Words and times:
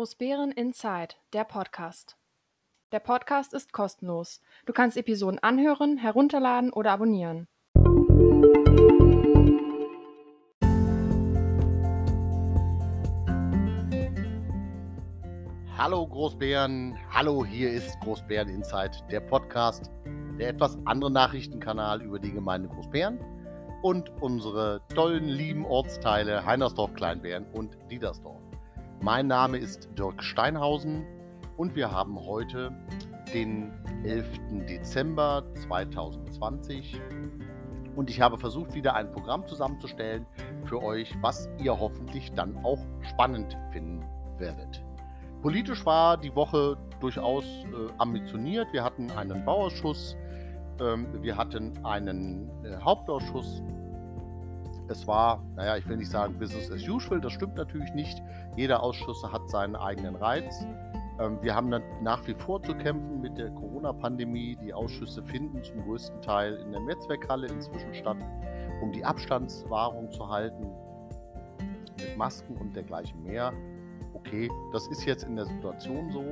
Großbären 0.00 0.50
Inside, 0.52 1.16
der 1.34 1.44
Podcast. 1.44 2.16
Der 2.90 3.00
Podcast 3.00 3.52
ist 3.52 3.74
kostenlos. 3.74 4.40
Du 4.64 4.72
kannst 4.72 4.96
Episoden 4.96 5.38
anhören, 5.40 5.98
herunterladen 5.98 6.72
oder 6.72 6.92
abonnieren. 6.92 7.46
Hallo 15.76 16.06
Großbären, 16.06 16.96
hallo, 17.10 17.44
hier 17.44 17.70
ist 17.70 18.00
Großbären 18.00 18.48
Inside, 18.48 18.92
der 19.10 19.20
Podcast, 19.20 19.90
der 20.38 20.48
etwas 20.48 20.78
andere 20.86 21.10
Nachrichtenkanal 21.10 22.00
über 22.00 22.18
die 22.18 22.32
Gemeinde 22.32 22.70
Großbären 22.70 23.20
und 23.82 24.08
unsere 24.22 24.80
tollen, 24.94 25.26
lieben 25.26 25.66
Ortsteile 25.66 26.46
Heinersdorf, 26.46 26.94
Kleinbären 26.94 27.44
und 27.52 27.76
Diedersdorf. 27.90 28.49
Mein 29.02 29.28
Name 29.28 29.56
ist 29.56 29.88
Dirk 29.98 30.22
Steinhausen 30.22 31.06
und 31.56 31.74
wir 31.74 31.90
haben 31.90 32.20
heute 32.20 32.70
den 33.32 33.72
11. 34.04 34.26
Dezember 34.68 35.42
2020 35.54 37.00
und 37.96 38.10
ich 38.10 38.20
habe 38.20 38.36
versucht, 38.36 38.74
wieder 38.74 38.94
ein 38.94 39.10
Programm 39.10 39.46
zusammenzustellen 39.46 40.26
für 40.66 40.82
euch, 40.82 41.16
was 41.22 41.48
ihr 41.56 41.80
hoffentlich 41.80 42.30
dann 42.32 42.62
auch 42.62 42.78
spannend 43.00 43.56
finden 43.72 44.04
werdet. 44.36 44.84
Politisch 45.40 45.86
war 45.86 46.18
die 46.18 46.36
Woche 46.36 46.76
durchaus 47.00 47.44
äh, 47.44 47.92
ambitioniert. 47.96 48.70
Wir 48.72 48.84
hatten 48.84 49.10
einen 49.12 49.46
Bauausschuss, 49.46 50.14
ähm, 50.78 51.06
wir 51.22 51.38
hatten 51.38 51.72
einen 51.86 52.50
äh, 52.66 52.76
Hauptausschuss. 52.76 53.62
Es 54.90 55.06
war, 55.06 55.40
naja, 55.54 55.76
ich 55.76 55.88
will 55.88 55.98
nicht 55.98 56.10
sagen 56.10 56.36
Business 56.36 56.68
as 56.68 56.86
usual, 56.88 57.20
das 57.20 57.32
stimmt 57.32 57.54
natürlich 57.54 57.94
nicht. 57.94 58.20
Jeder 58.56 58.82
Ausschuss 58.82 59.22
hat 59.22 59.48
seinen 59.48 59.76
eigenen 59.76 60.16
Reiz. 60.16 60.66
Ähm, 61.20 61.38
wir 61.42 61.54
haben 61.54 61.70
dann 61.70 61.82
nach 62.02 62.26
wie 62.26 62.34
vor 62.34 62.60
zu 62.60 62.74
kämpfen 62.74 63.20
mit 63.20 63.38
der 63.38 63.50
Corona-Pandemie. 63.50 64.58
Die 64.60 64.74
Ausschüsse 64.74 65.22
finden 65.22 65.62
zum 65.62 65.84
größten 65.84 66.20
Teil 66.22 66.54
in 66.56 66.72
der 66.72 66.80
Netzwerkhalle 66.80 67.46
inzwischen 67.46 67.94
statt, 67.94 68.16
um 68.82 68.90
die 68.90 69.04
Abstandswahrung 69.04 70.10
zu 70.10 70.28
halten, 70.28 70.66
mit 71.96 72.16
Masken 72.16 72.56
und 72.56 72.74
dergleichen 72.74 73.22
mehr 73.22 73.52
okay, 74.30 74.50
das 74.72 74.86
ist 74.86 75.04
jetzt 75.04 75.24
in 75.24 75.36
der 75.36 75.46
Situation 75.46 76.10
so. 76.10 76.22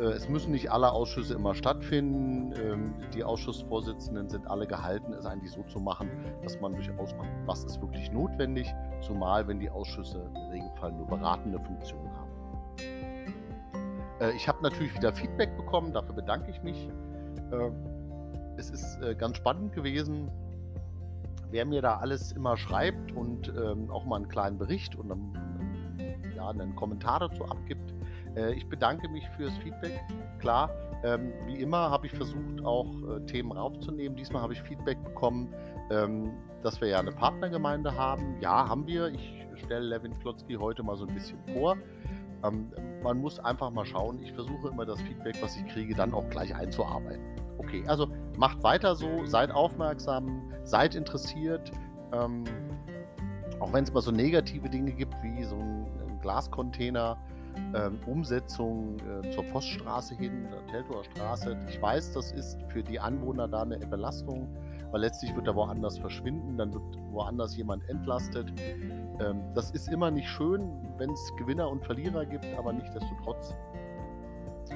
Äh, 0.00 0.12
es 0.12 0.28
müssen 0.28 0.52
nicht 0.52 0.70
alle 0.70 0.92
Ausschüsse 0.92 1.34
immer 1.34 1.54
stattfinden. 1.54 2.52
Ähm, 2.56 2.94
die 3.12 3.24
Ausschussvorsitzenden 3.24 4.28
sind 4.28 4.46
alle 4.48 4.66
gehalten, 4.66 5.12
es 5.12 5.26
eigentlich 5.26 5.50
so 5.50 5.62
zu 5.64 5.80
machen, 5.80 6.08
dass 6.42 6.60
man 6.60 6.74
durchaus 6.74 7.14
guckt, 7.16 7.28
was 7.46 7.64
ist 7.64 7.80
wirklich 7.80 8.10
notwendig, 8.12 8.72
zumal 9.00 9.46
wenn 9.48 9.58
die 9.58 9.70
Ausschüsse 9.70 10.30
im 10.34 10.50
Regelfall 10.50 10.92
nur 10.92 11.06
beratende 11.06 11.58
Funktionen 11.58 12.10
haben. 12.12 12.30
Äh, 14.20 14.32
ich 14.36 14.46
habe 14.46 14.62
natürlich 14.62 14.94
wieder 14.94 15.12
Feedback 15.12 15.56
bekommen, 15.56 15.92
dafür 15.92 16.14
bedanke 16.14 16.50
ich 16.50 16.62
mich. 16.62 16.88
Äh, 17.50 17.70
es 18.56 18.70
ist 18.70 19.00
ganz 19.18 19.36
spannend 19.36 19.72
gewesen, 19.72 20.30
wer 21.50 21.64
mir 21.64 21.82
da 21.82 21.96
alles 21.96 22.30
immer 22.30 22.56
schreibt 22.56 23.10
und 23.10 23.48
ähm, 23.48 23.90
auch 23.90 24.04
mal 24.04 24.14
einen 24.14 24.28
kleinen 24.28 24.58
Bericht 24.58 24.94
und 24.94 25.08
dann 25.08 25.53
ja, 26.44 26.50
einen 26.50 26.74
Kommentar 26.76 27.20
dazu 27.20 27.44
abgibt. 27.44 27.94
Äh, 28.36 28.54
ich 28.54 28.68
bedanke 28.68 29.08
mich 29.08 29.28
fürs 29.36 29.56
Feedback. 29.58 30.00
Klar, 30.38 30.70
ähm, 31.04 31.32
wie 31.46 31.56
immer 31.56 31.90
habe 31.90 32.06
ich 32.06 32.12
versucht, 32.12 32.64
auch 32.64 32.90
äh, 33.08 33.20
Themen 33.26 33.52
raufzunehmen. 33.52 34.16
Diesmal 34.16 34.42
habe 34.42 34.52
ich 34.52 34.62
Feedback 34.62 35.02
bekommen, 35.04 35.52
ähm, 35.90 36.32
dass 36.62 36.80
wir 36.80 36.88
ja 36.88 36.98
eine 36.98 37.12
Partnergemeinde 37.12 37.94
haben. 37.96 38.36
Ja, 38.40 38.68
haben 38.68 38.86
wir. 38.86 39.08
Ich 39.08 39.44
stelle 39.64 39.86
Levin 39.86 40.18
Klotzki 40.18 40.54
heute 40.54 40.82
mal 40.82 40.96
so 40.96 41.06
ein 41.06 41.14
bisschen 41.14 41.38
vor. 41.52 41.76
Ähm, 42.44 42.70
man 43.02 43.18
muss 43.20 43.38
einfach 43.38 43.70
mal 43.70 43.84
schauen. 43.84 44.18
Ich 44.22 44.32
versuche 44.32 44.68
immer 44.68 44.84
das 44.84 45.00
Feedback, 45.02 45.36
was 45.40 45.56
ich 45.56 45.66
kriege, 45.68 45.94
dann 45.94 46.12
auch 46.12 46.28
gleich 46.30 46.54
einzuarbeiten. 46.54 47.22
Okay, 47.58 47.84
also 47.86 48.08
macht 48.36 48.62
weiter 48.62 48.94
so, 48.96 49.24
seid 49.24 49.50
aufmerksam, 49.50 50.52
seid 50.64 50.94
interessiert. 50.94 51.70
Auch 53.60 53.72
wenn 53.72 53.82
es 53.82 53.92
mal 53.92 54.02
so 54.02 54.12
negative 54.12 54.68
Dinge 54.68 54.92
gibt, 54.92 55.14
wie 55.22 55.42
so 55.42 55.56
ein 55.56 56.03
Glascontainer, 56.24 57.18
ähm, 57.74 58.00
Umsetzung 58.06 58.96
äh, 58.98 59.30
zur 59.30 59.44
Poststraße 59.44 60.16
hin, 60.16 60.48
der 60.50 60.66
Teltower 60.72 61.04
Straße. 61.04 61.56
Ich 61.68 61.80
weiß, 61.80 62.12
das 62.14 62.32
ist 62.32 62.58
für 62.68 62.82
die 62.82 62.98
Anwohner 62.98 63.46
da 63.46 63.62
eine 63.62 63.78
Belastung, 63.78 64.48
weil 64.90 65.02
letztlich 65.02 65.36
wird 65.36 65.46
er 65.46 65.54
woanders 65.54 65.98
verschwinden, 65.98 66.56
dann 66.56 66.72
wird 66.72 66.82
woanders 67.10 67.54
jemand 67.56 67.86
entlastet. 67.90 68.50
Ähm, 69.20 69.42
das 69.54 69.70
ist 69.72 69.92
immer 69.92 70.10
nicht 70.10 70.28
schön, 70.28 70.72
wenn 70.96 71.10
es 71.10 71.32
Gewinner 71.36 71.68
und 71.68 71.84
Verlierer 71.84 72.24
gibt, 72.24 72.46
aber 72.58 72.72
nichtsdestotrotz 72.72 73.54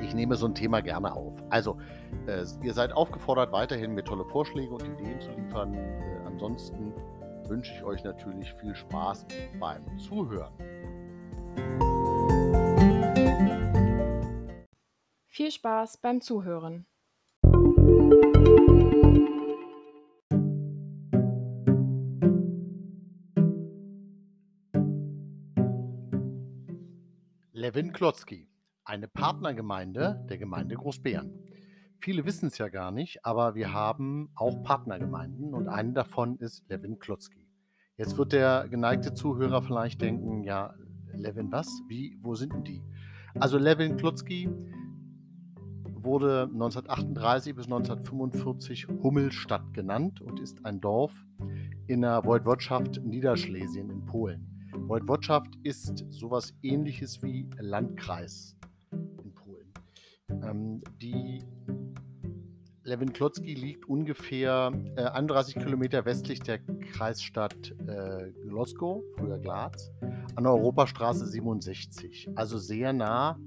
ich 0.02 0.14
nehme 0.14 0.36
so 0.36 0.46
ein 0.46 0.54
Thema 0.54 0.80
gerne 0.80 1.12
auf. 1.12 1.34
Also, 1.50 1.78
äh, 2.26 2.44
ihr 2.62 2.72
seid 2.72 2.92
aufgefordert, 2.92 3.50
weiterhin 3.50 3.94
mir 3.94 4.04
tolle 4.04 4.24
Vorschläge 4.26 4.72
und 4.72 4.84
Ideen 4.84 5.20
zu 5.20 5.30
liefern. 5.32 5.74
Äh, 5.74 6.26
ansonsten 6.26 6.92
wünsche 7.48 7.72
ich 7.74 7.82
euch 7.82 8.04
natürlich 8.04 8.52
viel 8.60 8.76
Spaß 8.76 9.26
beim 9.58 9.98
Zuhören. 9.98 10.52
Viel 15.26 15.50
Spaß 15.52 15.98
beim 15.98 16.20
Zuhören. 16.20 16.86
Levin 27.52 27.92
Klotzki, 27.92 28.48
eine 28.84 29.08
Partnergemeinde 29.08 30.24
der 30.28 30.38
Gemeinde 30.38 30.74
Großbären. 30.74 31.32
Viele 32.00 32.24
wissen 32.24 32.46
es 32.46 32.58
ja 32.58 32.68
gar 32.68 32.90
nicht, 32.90 33.24
aber 33.24 33.54
wir 33.54 33.72
haben 33.72 34.30
auch 34.34 34.62
Partnergemeinden 34.62 35.54
und 35.54 35.68
eine 35.68 35.92
davon 35.92 36.38
ist 36.38 36.68
Levin 36.68 36.98
Klotzki. 36.98 37.46
Jetzt 37.96 38.16
wird 38.16 38.32
der 38.32 38.68
geneigte 38.68 39.12
Zuhörer 39.12 39.62
vielleicht 39.62 40.00
denken, 40.00 40.44
ja, 40.44 40.74
Levin 41.18 41.50
was? 41.52 41.82
Wie? 41.88 42.18
Wo 42.22 42.34
sind 42.34 42.52
denn 42.52 42.64
die? 42.64 42.82
Also 43.38 43.58
Levin 43.58 43.96
Klutzki 43.96 44.48
wurde 46.02 46.48
1938 46.52 47.54
bis 47.54 47.66
1945 47.66 48.88
Hummelstadt 49.02 49.74
genannt 49.74 50.20
und 50.20 50.40
ist 50.40 50.64
ein 50.64 50.80
Dorf 50.80 51.12
in 51.86 52.02
der 52.02 52.24
Woiwodschaft 52.24 53.02
Niederschlesien 53.04 53.90
in 53.90 54.04
Polen. 54.06 54.70
Woiwodschaft 54.72 55.56
ist 55.62 56.04
sowas 56.08 56.54
ähnliches 56.62 57.22
wie 57.22 57.48
Landkreis 57.58 58.56
in 58.92 59.34
Polen. 59.34 59.72
Ähm, 60.30 60.80
die 61.00 61.42
Levin 62.88 63.12
Klotzki 63.12 63.52
liegt 63.52 63.86
ungefähr 63.86 64.72
äh, 64.96 65.02
31 65.04 65.56
Kilometer 65.56 66.06
westlich 66.06 66.40
der 66.40 66.58
Kreisstadt 66.58 67.74
äh, 67.86 68.30
Glosko, 68.46 69.04
früher 69.18 69.38
Glatz, 69.38 69.92
an 70.38 70.44
der 70.44 70.52
Europastraße 70.52 71.26
67. 71.26 72.30
Also 72.36 72.58
sehr 72.58 72.92
nah 72.92 73.40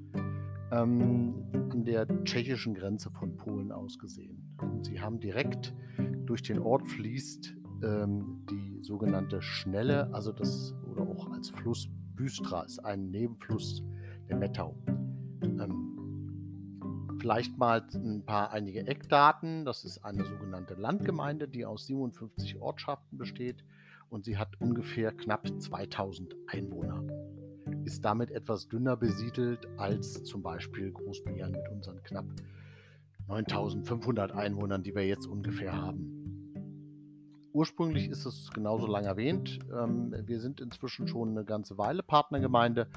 ähm, 0.74 1.46
an 1.72 1.86
der 1.86 2.06
tschechischen 2.26 2.74
Grenze 2.74 3.10
von 3.12 3.38
Polen 3.38 3.72
aus 3.72 3.98
gesehen. 3.98 4.58
Und 4.62 4.86
sie 4.88 5.00
haben 5.00 5.22
direkt 5.22 5.74
durch 6.26 6.44
den 6.44 6.60
Ort 6.60 6.86
fließt 6.90 7.56
ähm, 7.82 8.46
die 8.50 8.84
sogenannte 8.84 9.42
Schnelle, 9.42 10.14
also 10.14 10.34
das 10.34 10.76
oder 10.92 11.04
auch 11.04 11.32
als 11.32 11.50
Fluss 11.52 11.88
Büstra 12.14 12.64
ist 12.64 12.80
ein 12.80 13.10
Nebenfluss 13.10 13.86
der 14.28 14.36
Mettau. 14.36 14.76
Ähm, 15.44 15.88
Vielleicht 17.22 17.58
mal 17.58 17.88
ein 17.94 18.26
paar 18.26 18.52
einige 18.52 18.86
Eckdaten. 18.86 19.64
Das 19.64 19.86
ist 19.86 20.04
eine 20.04 20.26
sogenannte 20.26 20.74
Landgemeinde, 20.74 21.48
die 21.48 21.66
aus 21.66 21.86
57 21.86 22.60
Ortschaften 22.60 23.18
besteht 23.18 23.64
und 24.12 24.26
sie 24.26 24.38
hat 24.38 24.60
ungefähr 24.60 25.12
knapp 25.12 25.48
2000 25.60 26.36
Einwohner. 26.48 27.04
Ist 27.86 28.06
damit 28.06 28.30
etwas 28.30 28.68
dünner 28.68 28.96
besiedelt 28.96 29.68
als 29.78 30.24
zum 30.24 30.44
Beispiel 30.44 30.92
Großbären 30.92 31.52
mit 31.52 31.68
unseren 31.70 32.04
knapp 32.04 32.26
9500 33.28 34.34
Einwohnern, 34.34 34.84
die 34.84 34.94
wir 34.94 35.08
jetzt 35.08 35.26
ungefähr 35.26 35.74
haben. 35.74 36.18
Ursprünglich 37.54 38.10
ist 38.10 38.26
es 38.26 38.52
genauso 38.52 38.88
lang 38.88 39.06
erwähnt. 39.06 39.60
Ähm, 39.74 40.14
wir 40.26 40.40
sind 40.40 40.62
inzwischen 40.62 41.08
schon 41.08 41.30
eine 41.30 41.44
ganze 41.44 41.78
Weile 41.78 42.04
Partnergemeinde 42.04 42.88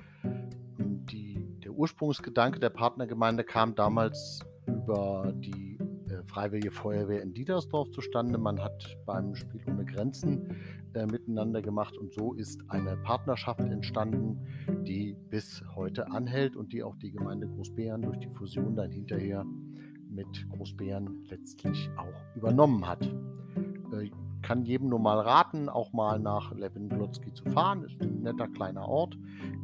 Ursprungsgedanke 1.77 2.61
der 2.61 2.71
Partnergemeinde 2.71 3.45
kam 3.45 3.75
damals 3.75 4.41
über 4.67 5.33
die 5.37 5.79
äh, 6.09 6.23
Freiwillige 6.27 6.71
Feuerwehr 6.71 7.23
in 7.23 7.35
Diedersdorf 7.35 7.91
zustande. 7.91 8.39
Man 8.39 8.63
hat 8.63 8.97
beim 9.05 9.35
Spiel 9.35 9.61
ohne 9.67 9.85
Grenzen 9.85 10.57
äh, 10.95 11.07
miteinander 11.07 11.63
gemacht 11.63 11.97
und 11.97 12.13
so 12.13 12.35
ist 12.35 12.63
eine 12.69 12.97
Partnerschaft 12.99 13.61
entstanden, 13.61 14.39
die 14.87 15.17
bis 15.31 15.63
heute 15.75 16.11
anhält 16.11 16.57
und 16.57 16.73
die 16.73 16.83
auch 16.83 16.97
die 16.97 17.11
Gemeinde 17.11 17.49
Großbären 17.49 18.03
durch 18.03 18.19
die 18.19 18.29
Fusion 18.29 18.77
dann 18.77 18.91
hinterher 18.91 19.45
mit 20.11 20.49
Großbären 20.51 21.25
letztlich 21.29 21.91
auch 21.97 22.37
übernommen 22.37 22.87
hat. 22.87 23.05
Äh, 23.93 24.11
kann 24.43 24.65
jedem 24.65 24.91
nur 24.91 24.99
mal 24.99 25.19
raten, 25.21 25.71
auch 25.71 25.93
mal 25.95 26.21
nach 26.21 26.55
Lewin-Glotzki 26.55 27.33
zu 27.33 27.45
fahren. 27.47 27.83
Ist 27.85 28.01
ein 28.03 28.21
netter 28.23 28.47
kleiner 28.47 28.87
Ort. 28.87 29.17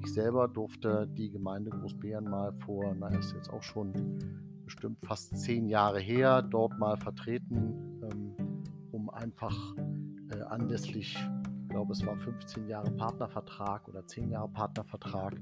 Ich 0.03 0.13
selber 0.13 0.49
durfte 0.49 1.07
die 1.07 1.31
Gemeinde 1.31 1.71
Großbären 1.71 2.25
mal 2.25 2.55
vor, 2.65 2.97
na, 2.99 3.09
ist 3.09 3.35
jetzt 3.35 3.51
auch 3.51 3.63
schon 3.63 3.93
bestimmt 4.65 4.99
fast 5.05 5.37
zehn 5.37 5.69
Jahre 5.69 6.01
her, 6.01 6.41
dort 6.41 6.79
mal 6.79 6.97
vertreten, 6.97 8.01
ähm, 8.11 8.35
um 8.91 9.11
einfach 9.11 9.75
äh, 10.31 10.43
anlässlich, 10.43 11.17
ich 11.63 11.69
glaube, 11.69 11.93
es 11.93 12.05
war 12.05 12.17
15 12.17 12.67
Jahre 12.69 12.91
Partnervertrag 12.91 13.89
oder 13.89 14.07
10 14.07 14.31
Jahre 14.31 14.49
Partnervertrag, 14.49 15.41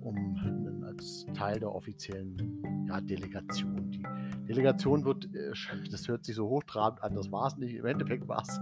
um 0.00 0.82
als 0.84 1.26
Teil 1.34 1.60
der 1.60 1.72
offiziellen 1.72 2.86
ja, 2.88 3.00
Delegation. 3.00 3.90
Die 3.90 4.02
Delegation 4.46 5.04
wird, 5.04 5.26
äh, 5.34 5.52
das 5.90 6.08
hört 6.08 6.24
sich 6.24 6.36
so 6.36 6.48
hochtrabend 6.48 7.02
an, 7.02 7.14
das 7.14 7.30
war 7.30 7.46
es 7.46 7.56
nicht. 7.56 7.74
Im 7.74 7.86
Endeffekt 7.86 8.26
war 8.28 8.42
es 8.42 8.58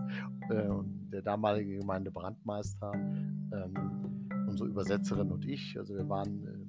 äh, 0.51 0.69
der 1.13 1.23
damalige 1.23 1.79
Gemeindebrandmeister, 1.79 2.93
ähm, 2.93 4.29
unsere 4.47 4.69
Übersetzerin 4.69 5.31
und 5.31 5.47
ich. 5.47 5.79
Also 5.79 5.95
wir 5.97 6.09
waren 6.09 6.47
äh, 6.47 6.69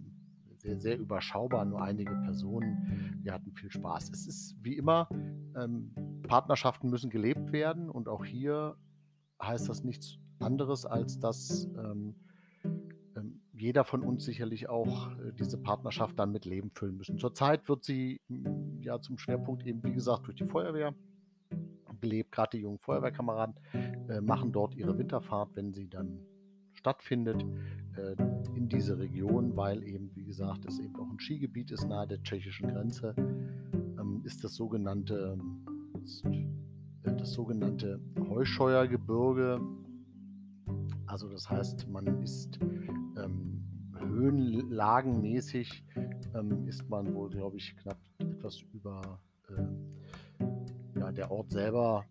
sehr, 0.61 0.77
sehr 0.77 0.99
überschaubar, 0.99 1.65
nur 1.65 1.81
einige 1.81 2.13
Personen. 2.23 3.19
Wir 3.21 3.33
hatten 3.33 3.51
viel 3.53 3.71
Spaß. 3.71 4.09
Es 4.11 4.27
ist 4.27 4.55
wie 4.61 4.77
immer, 4.77 5.07
ähm, 5.55 5.91
Partnerschaften 6.27 6.89
müssen 6.89 7.09
gelebt 7.09 7.51
werden 7.51 7.89
und 7.89 8.07
auch 8.07 8.25
hier 8.25 8.75
heißt 9.41 9.69
das 9.69 9.83
nichts 9.83 10.17
anderes, 10.39 10.85
als 10.85 11.19
dass 11.19 11.65
ähm, 11.77 12.15
jeder 13.59 13.83
von 13.83 14.03
uns 14.03 14.23
sicherlich 14.23 14.69
auch 14.69 15.11
äh, 15.11 15.33
diese 15.37 15.57
Partnerschaft 15.57 16.17
dann 16.17 16.31
mit 16.31 16.45
Leben 16.45 16.71
füllen 16.71 16.97
müssen. 16.97 17.17
Zurzeit 17.17 17.67
wird 17.67 17.83
sie 17.83 18.21
mm, 18.29 18.81
ja 18.81 19.01
zum 19.01 19.17
Schwerpunkt 19.17 19.65
eben, 19.65 19.83
wie 19.83 19.93
gesagt, 19.93 20.27
durch 20.27 20.37
die 20.37 20.45
Feuerwehr 20.45 20.95
belebt. 21.99 22.31
Gerade 22.31 22.57
die 22.57 22.63
jungen 22.63 22.79
Feuerwehrkameraden 22.79 23.55
äh, 24.07 24.21
machen 24.21 24.51
dort 24.51 24.75
ihre 24.75 24.97
Winterfahrt, 24.97 25.49
wenn 25.55 25.73
sie 25.73 25.89
dann 25.89 26.21
stattfindet, 26.73 27.45
äh, 27.97 28.15
in 28.55 28.69
diese 28.69 28.97
Region, 28.97 29.57
weil 29.57 29.83
eben, 29.83 30.09
wie 30.15 30.23
gesagt, 30.23 30.65
es 30.65 30.79
eben 30.79 30.95
auch 30.95 31.09
ein 31.09 31.19
Skigebiet 31.19 31.71
ist 31.71 31.85
nahe 31.85 32.07
der 32.07 32.23
tschechischen 32.23 32.69
Grenze, 32.69 33.13
ähm, 33.17 34.21
ist 34.23 34.45
das 34.45 34.55
sogenannte, 34.55 35.37
ist, 36.01 36.23
äh, 36.25 36.47
das 37.03 37.33
sogenannte 37.33 37.99
Heuscheuergebirge. 38.29 39.59
Also 41.05 41.29
das 41.29 41.49
heißt, 41.49 41.89
man 41.89 42.21
ist 42.21 42.59
ähm, 42.61 43.63
höhenlagenmäßig 43.97 45.83
ähm, 46.35 46.67
ist 46.67 46.87
man 46.89 47.13
wohl, 47.13 47.29
glaube 47.29 47.57
ich, 47.57 47.75
knapp 47.77 47.97
etwas 48.19 48.61
über 48.73 49.19
äh, 49.49 50.99
ja, 50.99 51.11
der 51.11 51.31
Ort 51.31 51.51
selber 51.51 52.05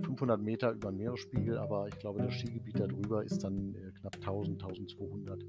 500 0.00 0.38
ähm, 0.38 0.44
Meter 0.44 0.72
über 0.72 0.90
den 0.90 0.98
Meeresspiegel, 0.98 1.58
aber 1.58 1.88
ich 1.88 1.98
glaube, 1.98 2.22
das 2.22 2.34
Skigebiet 2.34 2.78
darüber 2.78 3.24
ist 3.24 3.42
dann 3.44 3.74
äh, 3.74 3.92
knapp 4.00 4.16
1000, 4.16 4.62
1200 4.62 5.42
äh, 5.42 5.46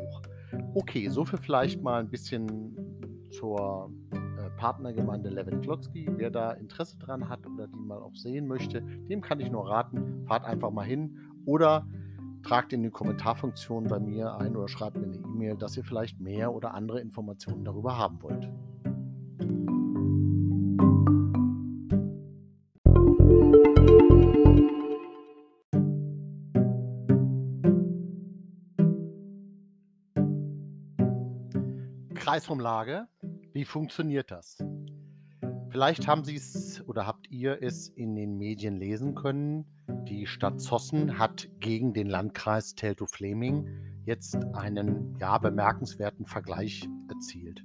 hoch. 0.00 0.22
Okay, 0.74 1.08
so 1.08 1.24
viel 1.24 1.38
vielleicht 1.38 1.82
mal 1.82 2.00
ein 2.00 2.08
bisschen 2.08 2.76
zur 3.30 3.92
äh, 4.12 4.50
Partnergemeinde 4.58 5.30
Levin 5.30 5.60
Klotzki. 5.60 6.08
Wer 6.16 6.30
da 6.30 6.52
Interesse 6.52 6.98
dran 6.98 7.28
hat 7.28 7.41
mal 7.92 8.02
auch 8.02 8.14
sehen 8.14 8.46
möchte, 8.46 8.82
dem 8.82 9.20
kann 9.20 9.40
ich 9.40 9.50
nur 9.50 9.68
raten, 9.68 10.24
fahrt 10.26 10.44
einfach 10.44 10.70
mal 10.70 10.86
hin 10.86 11.18
oder 11.44 11.86
tragt 12.42 12.72
in 12.72 12.82
die 12.82 12.90
Kommentarfunktion 12.90 13.84
bei 13.84 14.00
mir 14.00 14.36
ein 14.36 14.56
oder 14.56 14.68
schreibt 14.68 14.96
mir 14.96 15.04
eine 15.04 15.16
E-Mail, 15.16 15.56
dass 15.56 15.76
ihr 15.76 15.84
vielleicht 15.84 16.20
mehr 16.20 16.52
oder 16.52 16.74
andere 16.74 17.00
Informationen 17.00 17.64
darüber 17.64 17.96
haben 17.98 18.22
wollt. 18.22 18.48
Kreisumlage, 32.14 33.08
wie 33.52 33.64
funktioniert 33.64 34.30
das? 34.30 34.56
Vielleicht 35.72 36.06
haben 36.06 36.22
Sie 36.22 36.36
es 36.36 36.86
oder 36.86 37.06
habt 37.06 37.21
ihr 37.32 37.62
es 37.62 37.88
in 37.88 38.14
den 38.14 38.36
Medien 38.36 38.76
lesen 38.76 39.14
können. 39.14 39.64
Die 40.06 40.26
Stadt 40.26 40.60
Zossen 40.60 41.18
hat 41.18 41.48
gegen 41.60 41.94
den 41.94 42.06
Landkreis 42.06 42.74
Teltow-Fleming 42.74 43.66
jetzt 44.04 44.36
einen 44.54 45.16
ja, 45.18 45.38
bemerkenswerten 45.38 46.26
Vergleich 46.26 46.86
erzielt. 47.08 47.64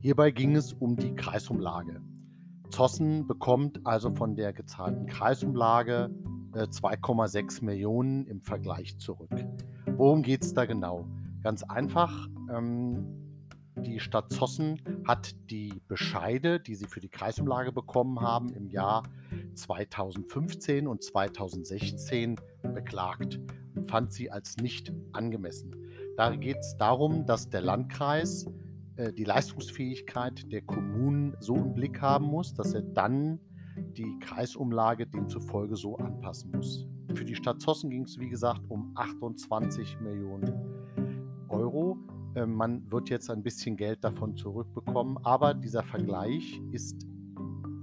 Hierbei 0.00 0.32
ging 0.32 0.56
es 0.56 0.72
um 0.72 0.96
die 0.96 1.14
Kreisumlage. 1.14 2.00
Zossen 2.70 3.26
bekommt 3.26 3.86
also 3.86 4.10
von 4.14 4.34
der 4.34 4.52
gezahlten 4.52 5.06
Kreisumlage 5.06 6.10
äh, 6.54 6.64
2,6 6.64 7.64
Millionen 7.64 8.26
im 8.26 8.42
Vergleich 8.42 8.98
zurück. 8.98 9.30
Worum 9.96 10.22
geht 10.22 10.42
es 10.42 10.54
da 10.54 10.66
genau? 10.66 11.06
Ganz 11.42 11.62
einfach. 11.62 12.28
Ähm, 12.52 13.06
die 13.82 14.00
Stadt 14.00 14.32
Zossen 14.32 14.80
hat 15.08 15.34
die 15.50 15.80
Bescheide, 15.88 16.60
die 16.60 16.74
sie 16.74 16.86
für 16.86 17.00
die 17.00 17.08
Kreisumlage 17.08 17.72
bekommen 17.72 18.20
haben, 18.20 18.52
im 18.52 18.68
Jahr 18.68 19.04
2015 19.54 20.86
und 20.86 21.02
2016 21.02 22.36
beklagt 22.74 23.40
und 23.74 23.90
fand 23.90 24.12
sie 24.12 24.30
als 24.30 24.58
nicht 24.58 24.92
angemessen. 25.12 25.74
Da 26.18 26.36
geht 26.36 26.58
es 26.58 26.76
darum, 26.76 27.24
dass 27.24 27.48
der 27.48 27.62
Landkreis 27.62 28.46
äh, 28.96 29.10
die 29.14 29.24
Leistungsfähigkeit 29.24 30.52
der 30.52 30.60
Kommunen 30.60 31.34
so 31.40 31.56
im 31.56 31.72
Blick 31.72 32.02
haben 32.02 32.26
muss, 32.26 32.52
dass 32.52 32.74
er 32.74 32.82
dann 32.82 33.40
die 33.78 34.18
Kreisumlage 34.20 35.06
demzufolge 35.06 35.76
so 35.76 35.96
anpassen 35.96 36.50
muss. 36.50 36.86
Für 37.14 37.24
die 37.24 37.34
Stadt 37.34 37.62
Zossen 37.62 37.88
ging 37.88 38.02
es, 38.02 38.18
wie 38.18 38.28
gesagt, 38.28 38.60
um 38.68 38.92
28 38.94 40.00
Millionen 40.00 40.52
Euro. 41.48 41.96
Äh, 42.34 42.46
man 42.46 42.90
wird 42.90 43.10
jetzt 43.10 43.30
ein 43.30 43.42
bisschen 43.42 43.76
Geld 43.76 44.04
davon 44.04 44.36
zurückbekommen, 44.36 45.18
aber 45.24 45.54
dieser 45.54 45.82
Vergleich 45.82 46.60
ist 46.72 47.06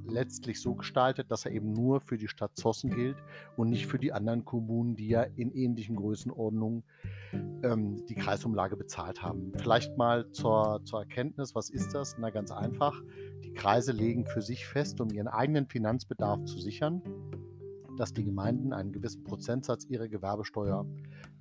letztlich 0.08 0.62
so 0.62 0.76
gestaltet, 0.76 1.32
dass 1.32 1.46
er 1.46 1.52
eben 1.52 1.74
nur 1.74 2.00
für 2.00 2.18
die 2.18 2.28
Stadt 2.28 2.56
Zossen 2.56 2.90
gilt 2.90 3.18
und 3.58 3.70
nicht 3.70 3.88
für 3.88 4.00
die 4.00 4.14
anderen 4.14 4.46
Kommunen, 4.46 4.96
die 4.96 5.10
ja 5.10 5.24
in 5.24 5.52
ähnlichen 5.52 5.96
Größenordnungen 5.96 6.84
ähm, 7.64 8.06
die 8.08 8.16
Kreisumlage 8.16 8.78
bezahlt 8.78 9.22
haben. 9.22 9.52
Vielleicht 9.58 9.98
mal 9.98 10.32
zur, 10.32 10.82
zur 10.86 11.02
Erkenntnis, 11.02 11.56
was 11.56 11.70
ist 11.70 11.94
das? 11.94 12.18
Na 12.20 12.30
ganz 12.30 12.52
einfach, 12.52 13.02
die 13.44 13.54
Kreise 13.54 13.92
legen 13.92 14.26
für 14.26 14.42
sich 14.42 14.66
fest, 14.66 15.02
um 15.02 15.10
ihren 15.10 15.28
eigenen 15.28 15.68
Finanzbedarf 15.68 16.44
zu 16.46 16.60
sichern, 16.60 17.02
dass 17.98 18.14
die 18.14 18.24
Gemeinden 18.24 18.74
einen 18.74 18.92
gewissen 18.92 19.24
Prozentsatz 19.24 19.86
ihrer 19.86 20.08
Gewerbesteuer 20.08 20.86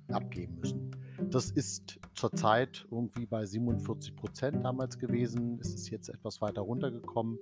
abgeben 0.09 0.59
müssen. 0.59 0.91
Das 1.29 1.51
ist 1.51 1.99
zurzeit 2.13 2.85
irgendwie 2.91 3.25
bei 3.25 3.45
47 3.45 4.15
Prozent 4.15 4.63
damals 4.63 4.97
gewesen. 4.97 5.59
Es 5.61 5.73
ist 5.73 5.89
jetzt 5.89 6.09
etwas 6.09 6.41
weiter 6.41 6.61
runtergekommen. 6.61 7.39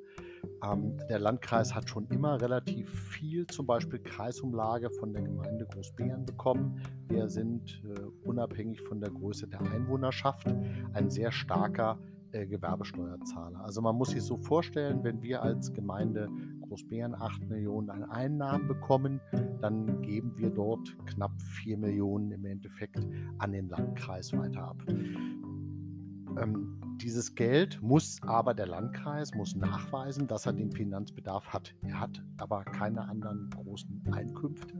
Ähm, 0.63 0.98
der 1.10 1.20
Landkreis 1.20 1.74
hat 1.74 1.89
schon 1.89 2.08
immer 2.08 2.42
relativ 2.42 2.89
viel, 3.10 3.48
zum 3.48 3.65
Beispiel 3.65 4.00
Kreisumlage 4.00 4.89
von 4.92 5.13
der 5.13 5.24
Gemeinde 5.24 5.65
Großbären 5.65 6.25
bekommen. 6.25 6.82
Wir 7.08 7.30
sind 7.30 7.82
äh, 7.86 8.27
unabhängig 8.27 8.82
von 8.82 9.00
der 9.00 9.10
Größe 9.10 9.48
der 9.48 9.62
Einwohnerschaft 9.62 10.48
ein 10.94 11.10
sehr 11.10 11.32
starker 11.32 11.98
äh, 12.34 12.48
Gewerbesteuerzahler. 12.48 13.63
Also 13.63 13.82
man 13.82 13.96
muss 13.96 14.10
sich 14.10 14.24
so 14.24 14.38
vorstellen, 14.38 15.03
wenn 15.03 15.22
wir 15.22 15.44
als 15.44 15.72
Gemeinde 15.72 16.30
Großbären 16.74 17.13
8 17.13 17.48
Millionen 17.50 17.92
an 17.92 18.03
Einnahmen 18.06 18.68
bekommen, 18.68 19.22
dann 19.62 20.01
geben 20.01 20.34
wir 20.38 20.50
dort 20.50 20.98
knapp 21.06 21.39
4 21.62 21.77
Millionen 21.77 22.32
im 22.32 22.46
Endeffekt 22.46 23.08
an 23.38 23.51
den 23.51 23.70
Landkreis 23.70 24.34
weiter 24.34 24.70
ab. 24.70 24.84
Ähm, 24.89 26.82
dieses 27.00 27.36
Geld 27.36 27.80
muss 27.84 28.20
aber 28.24 28.56
der 28.56 28.65
Landkreis 28.65 29.36
muss 29.36 29.56
nachweisen, 29.56 30.25
dass 30.25 30.48
er 30.48 30.53
den 30.53 30.72
Finanzbedarf 30.72 31.46
hat. 31.50 31.75
Er 31.84 32.00
hat 32.00 32.24
aber 32.38 32.63
keine 32.63 33.08
anderen 33.08 33.51
großen 33.51 34.12
Einkünfte 34.12 34.74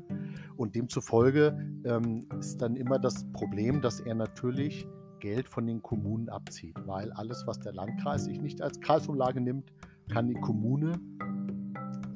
und 0.58 0.74
demzufolge 0.74 1.56
ähm, 1.86 2.28
ist 2.40 2.60
dann 2.60 2.76
immer 2.76 2.98
das 2.98 3.32
Problem, 3.34 3.84
dass 3.84 4.00
er 4.00 4.16
natürlich 4.16 4.88
Geld 5.20 5.48
von 5.48 5.68
den 5.68 5.84
Kommunen 5.84 6.28
abzieht, 6.30 6.76
weil 6.88 7.12
alles, 7.12 7.46
was 7.46 7.60
der 7.60 7.74
Landkreis 7.74 8.26
sich 8.26 8.42
nicht 8.42 8.64
als 8.64 8.82
Kreisumlage 8.82 9.42
nimmt, 9.42 9.72
kann 10.10 10.28
die 10.28 10.34
Kommune 10.34 11.00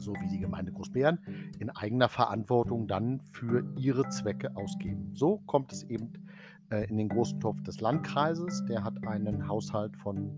so 0.08 0.14
wie 0.14 0.28
die 0.30 0.40
Gemeinde 0.40 0.72
Großbären, 0.72 1.20
in 1.60 1.70
eigener 1.70 2.08
Verantwortung 2.08 2.88
dann 2.88 3.20
für 3.20 3.66
ihre 3.78 4.08
Zwecke 4.08 4.56
ausgeben. 4.56 5.12
So 5.14 5.40
kommt 5.46 5.74
es 5.74 5.84
eben 5.84 6.14
äh, 6.72 6.90
in 6.90 6.98
den 6.98 7.10
großen 7.10 7.42
Topf 7.42 7.62
des 7.64 7.82
Landkreises. 7.82 8.64
Der 8.66 8.86
hat 8.86 9.06
einen 9.06 9.50
Haushalt 9.50 9.98
von 9.98 10.38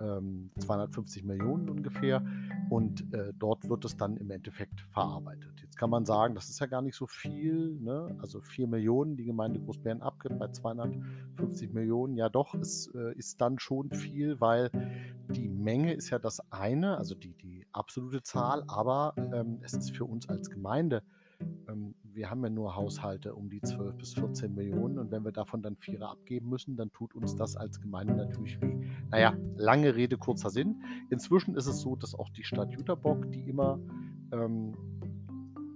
ähm, 0.00 0.50
250 0.58 1.24
Millionen 1.24 1.68
ungefähr 1.68 2.24
und 2.70 3.12
äh, 3.12 3.32
dort 3.38 3.68
wird 3.68 3.84
es 3.84 3.96
dann 3.96 4.16
im 4.16 4.30
Endeffekt 4.30 4.80
verarbeitet. 4.92 5.60
Jetzt 5.60 5.76
kann 5.76 5.90
man 5.90 6.06
sagen, 6.06 6.34
das 6.34 6.48
ist 6.48 6.60
ja 6.60 6.66
gar 6.66 6.82
nicht 6.82 6.96
so 6.96 7.06
viel, 7.06 7.78
ne? 7.80 8.16
also 8.20 8.40
4 8.40 8.68
Millionen, 8.68 9.16
die 9.16 9.24
Gemeinde 9.24 9.60
Großbären 9.60 10.02
abgibt 10.02 10.38
bei 10.38 10.48
250 10.48 11.72
Millionen. 11.72 12.16
Ja 12.16 12.28
doch, 12.28 12.54
es 12.54 12.90
äh, 12.94 13.14
ist 13.16 13.40
dann 13.40 13.58
schon 13.58 13.90
viel, 13.90 14.40
weil 14.40 14.70
die 15.28 15.48
Menge 15.48 15.92
ist 15.92 16.10
ja 16.10 16.18
das 16.18 16.40
eine, 16.52 16.96
also 16.96 17.14
die, 17.14 17.34
die 17.34 17.59
absolute 17.72 18.22
Zahl, 18.22 18.64
aber 18.68 19.14
ähm, 19.32 19.60
es 19.62 19.74
ist 19.74 19.96
für 19.96 20.04
uns 20.04 20.28
als 20.28 20.50
Gemeinde 20.50 21.02
ähm, 21.68 21.94
wir 22.02 22.30
haben 22.30 22.42
ja 22.42 22.50
nur 22.50 22.76
Haushalte 22.76 23.34
um 23.34 23.48
die 23.48 23.60
12 23.60 23.96
bis 23.96 24.14
14 24.14 24.54
Millionen 24.54 24.98
und 24.98 25.10
wenn 25.10 25.24
wir 25.24 25.32
davon 25.32 25.62
dann 25.62 25.76
Vierer 25.76 26.10
abgeben 26.10 26.48
müssen, 26.48 26.76
dann 26.76 26.92
tut 26.92 27.14
uns 27.14 27.36
das 27.36 27.56
als 27.56 27.80
Gemeinde 27.80 28.14
natürlich 28.14 28.60
weh. 28.60 28.76
Naja, 29.10 29.34
lange 29.56 29.94
Rede, 29.94 30.18
kurzer 30.18 30.50
Sinn. 30.50 30.82
Inzwischen 31.10 31.54
ist 31.54 31.66
es 31.66 31.80
so, 31.80 31.96
dass 31.96 32.14
auch 32.14 32.30
die 32.30 32.44
Stadt 32.44 32.72
Jüterbock, 32.72 33.30
die 33.30 33.48
immer 33.48 33.78
ähm, 34.32 34.74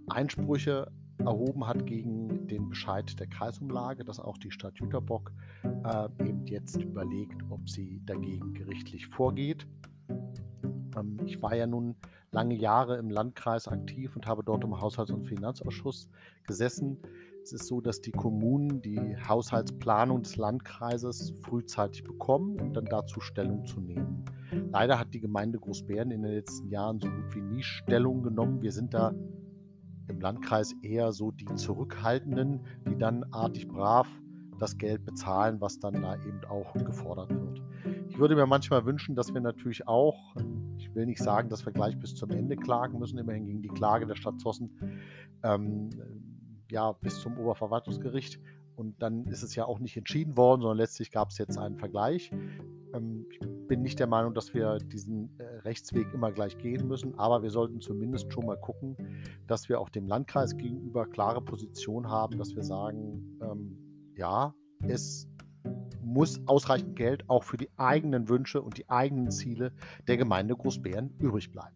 Einsprüche 0.08 0.90
erhoben 1.18 1.66
hat 1.66 1.86
gegen 1.86 2.48
den 2.48 2.68
Bescheid 2.68 3.18
der 3.18 3.28
Kreisumlage, 3.28 4.04
dass 4.04 4.18
auch 4.18 4.36
die 4.36 4.50
Stadt 4.50 4.78
Jüterbock 4.78 5.32
äh, 5.62 6.08
eben 6.26 6.46
jetzt 6.46 6.76
überlegt, 6.76 7.40
ob 7.50 7.68
sie 7.68 8.02
dagegen 8.04 8.52
gerichtlich 8.52 9.06
vorgeht. 9.06 9.66
Ähm, 10.96 11.18
ich 11.24 11.42
war 11.42 11.54
ja 11.54 11.66
nun 11.66 11.96
lange 12.30 12.54
Jahre 12.54 12.98
im 12.98 13.10
Landkreis 13.10 13.68
aktiv 13.68 14.16
und 14.16 14.26
habe 14.26 14.42
dort 14.44 14.64
im 14.64 14.80
Haushalts- 14.80 15.12
und 15.12 15.26
Finanzausschuss 15.26 16.08
gesessen. 16.46 16.98
Es 17.42 17.52
ist 17.52 17.66
so, 17.66 17.80
dass 17.80 18.00
die 18.00 18.10
Kommunen 18.10 18.80
die 18.80 19.16
Haushaltsplanung 19.28 20.22
des 20.22 20.36
Landkreises 20.36 21.34
frühzeitig 21.42 22.02
bekommen, 22.02 22.58
um 22.58 22.72
dann 22.72 22.86
dazu 22.86 23.20
Stellung 23.20 23.66
zu 23.66 23.80
nehmen. 23.80 24.24
Leider 24.72 24.98
hat 24.98 25.12
die 25.12 25.20
Gemeinde 25.20 25.58
Großbären 25.58 26.10
in 26.10 26.22
den 26.22 26.32
letzten 26.32 26.70
Jahren 26.70 27.00
so 27.00 27.08
gut 27.08 27.34
wie 27.34 27.42
nie 27.42 27.62
Stellung 27.62 28.22
genommen. 28.22 28.62
Wir 28.62 28.72
sind 28.72 28.94
da 28.94 29.12
im 30.08 30.20
Landkreis 30.20 30.74
eher 30.82 31.12
so 31.12 31.30
die 31.30 31.54
Zurückhaltenden, 31.54 32.60
die 32.88 32.96
dann 32.96 33.24
artig 33.30 33.68
brav 33.68 34.08
das 34.58 34.78
Geld 34.78 35.04
bezahlen, 35.04 35.60
was 35.60 35.78
dann 35.78 36.00
da 36.00 36.14
eben 36.16 36.44
auch 36.48 36.72
gefordert 36.74 37.30
wird. 37.30 37.62
Ich 38.08 38.18
würde 38.18 38.36
mir 38.36 38.46
manchmal 38.46 38.84
wünschen, 38.86 39.14
dass 39.14 39.34
wir 39.34 39.40
natürlich 39.40 39.88
auch, 39.88 40.34
ich 40.94 40.96
will 40.96 41.06
nicht 41.06 41.20
sagen, 41.20 41.48
dass 41.48 41.66
wir 41.66 41.72
gleich 41.72 41.98
bis 41.98 42.14
zum 42.14 42.30
Ende 42.30 42.54
klagen 42.54 43.00
müssen, 43.00 43.18
immerhin 43.18 43.46
ging 43.46 43.62
die 43.62 43.68
Klage 43.68 44.06
der 44.06 44.14
Stadt 44.14 44.38
Zossen 44.38 44.78
ähm, 45.42 45.90
ja, 46.70 46.92
bis 46.92 47.20
zum 47.20 47.36
Oberverwaltungsgericht. 47.36 48.38
Und 48.76 49.02
dann 49.02 49.26
ist 49.26 49.42
es 49.42 49.56
ja 49.56 49.64
auch 49.64 49.80
nicht 49.80 49.96
entschieden 49.96 50.36
worden, 50.36 50.60
sondern 50.60 50.78
letztlich 50.78 51.10
gab 51.10 51.30
es 51.30 51.38
jetzt 51.38 51.58
einen 51.58 51.78
Vergleich. 51.78 52.30
Ähm, 52.94 53.26
ich 53.28 53.40
bin 53.66 53.82
nicht 53.82 53.98
der 53.98 54.06
Meinung, 54.06 54.34
dass 54.34 54.54
wir 54.54 54.78
diesen 54.78 55.36
äh, 55.40 55.42
Rechtsweg 55.64 56.14
immer 56.14 56.30
gleich 56.30 56.58
gehen 56.58 56.86
müssen, 56.86 57.18
aber 57.18 57.42
wir 57.42 57.50
sollten 57.50 57.80
zumindest 57.80 58.32
schon 58.32 58.46
mal 58.46 58.56
gucken, 58.56 58.96
dass 59.48 59.68
wir 59.68 59.80
auch 59.80 59.88
dem 59.88 60.06
Landkreis 60.06 60.56
gegenüber 60.56 61.06
klare 61.06 61.42
Position 61.42 62.08
haben, 62.08 62.38
dass 62.38 62.54
wir 62.54 62.62
sagen, 62.62 63.36
ähm, 63.42 64.12
ja, 64.16 64.54
es 64.86 65.28
muss 66.14 66.40
ausreichend 66.47 66.94
Geld 66.94 67.28
auch 67.28 67.42
für 67.42 67.56
die 67.56 67.68
eigenen 67.76 68.28
Wünsche 68.28 68.62
und 68.62 68.78
die 68.78 68.88
eigenen 68.88 69.33
Ziele 69.33 69.73
der 70.06 70.16
Gemeinde 70.16 70.54
Großbären 70.54 71.12
übrig 71.18 71.50
bleiben. 71.50 71.75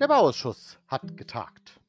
Der 0.00 0.08
Bauausschuss 0.08 0.78
hat 0.88 1.18
getagt. 1.18 1.79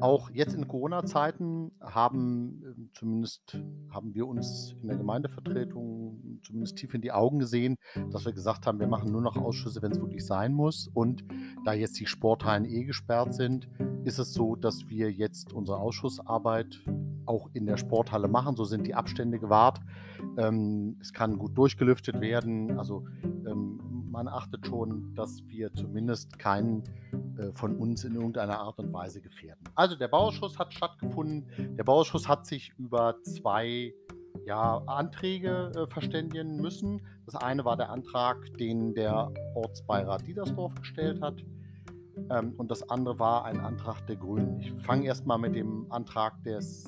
Auch 0.00 0.30
jetzt 0.30 0.54
in 0.54 0.68
Corona-Zeiten 0.68 1.72
haben 1.80 2.62
ähm, 2.64 2.90
zumindest 2.92 3.58
haben 3.90 4.14
wir 4.14 4.26
uns 4.26 4.76
in 4.80 4.88
der 4.88 4.96
Gemeindevertretung 4.96 6.40
zumindest 6.42 6.76
tief 6.76 6.94
in 6.94 7.00
die 7.00 7.12
Augen 7.12 7.38
gesehen, 7.38 7.76
dass 8.12 8.24
wir 8.24 8.32
gesagt 8.32 8.66
haben, 8.66 8.78
wir 8.78 8.86
machen 8.86 9.10
nur 9.10 9.22
noch 9.22 9.36
Ausschüsse, 9.36 9.82
wenn 9.82 9.92
es 9.92 10.00
wirklich 10.00 10.24
sein 10.24 10.54
muss. 10.54 10.88
Und 10.94 11.24
da 11.64 11.72
jetzt 11.72 11.98
die 11.98 12.06
Sporthallen 12.06 12.64
eh 12.64 12.84
gesperrt 12.84 13.34
sind, 13.34 13.68
ist 14.04 14.18
es 14.18 14.32
so, 14.32 14.56
dass 14.56 14.88
wir 14.88 15.10
jetzt 15.10 15.52
unsere 15.52 15.78
Ausschussarbeit 15.78 16.80
auch 17.26 17.50
in 17.52 17.66
der 17.66 17.76
Sporthalle 17.76 18.28
machen. 18.28 18.56
So 18.56 18.64
sind 18.64 18.86
die 18.86 18.94
Abstände 18.94 19.38
gewahrt. 19.38 19.80
Ähm, 20.36 20.96
es 21.00 21.12
kann 21.12 21.38
gut 21.38 21.56
durchgelüftet 21.58 22.20
werden. 22.20 22.78
Also 22.78 23.04
ähm, 23.22 23.80
man 24.10 24.28
achtet 24.28 24.66
schon, 24.66 25.14
dass 25.14 25.46
wir 25.46 25.72
zumindest 25.74 26.38
keinen 26.38 26.84
äh, 27.38 27.52
von 27.52 27.76
uns 27.76 28.04
in 28.04 28.14
irgendeiner 28.14 28.58
Art 28.58 28.78
und 28.78 28.92
Weise 28.92 29.20
gefährden. 29.20 29.67
Also 29.78 29.94
der 29.94 30.08
Bauausschuss 30.08 30.58
hat 30.58 30.74
stattgefunden. 30.74 31.76
Der 31.76 31.84
Bauausschuss 31.84 32.26
hat 32.26 32.44
sich 32.46 32.72
über 32.78 33.14
zwei 33.22 33.94
ja, 34.44 34.78
Anträge 34.86 35.70
äh, 35.76 35.86
verständigen 35.86 36.56
müssen. 36.56 37.00
Das 37.26 37.36
eine 37.36 37.64
war 37.64 37.76
der 37.76 37.88
Antrag, 37.90 38.38
den 38.58 38.92
der 38.96 39.32
Ortsbeirat 39.54 40.26
Diedersdorf 40.26 40.74
gestellt 40.74 41.22
hat. 41.22 41.44
Ähm, 42.28 42.54
und 42.56 42.72
das 42.72 42.90
andere 42.90 43.20
war 43.20 43.44
ein 43.44 43.60
Antrag 43.60 44.04
der 44.08 44.16
Grünen. 44.16 44.58
Ich 44.58 44.72
fange 44.82 45.06
erstmal 45.06 45.38
mit 45.38 45.54
dem 45.54 45.86
Antrag 45.92 46.42
des 46.42 46.84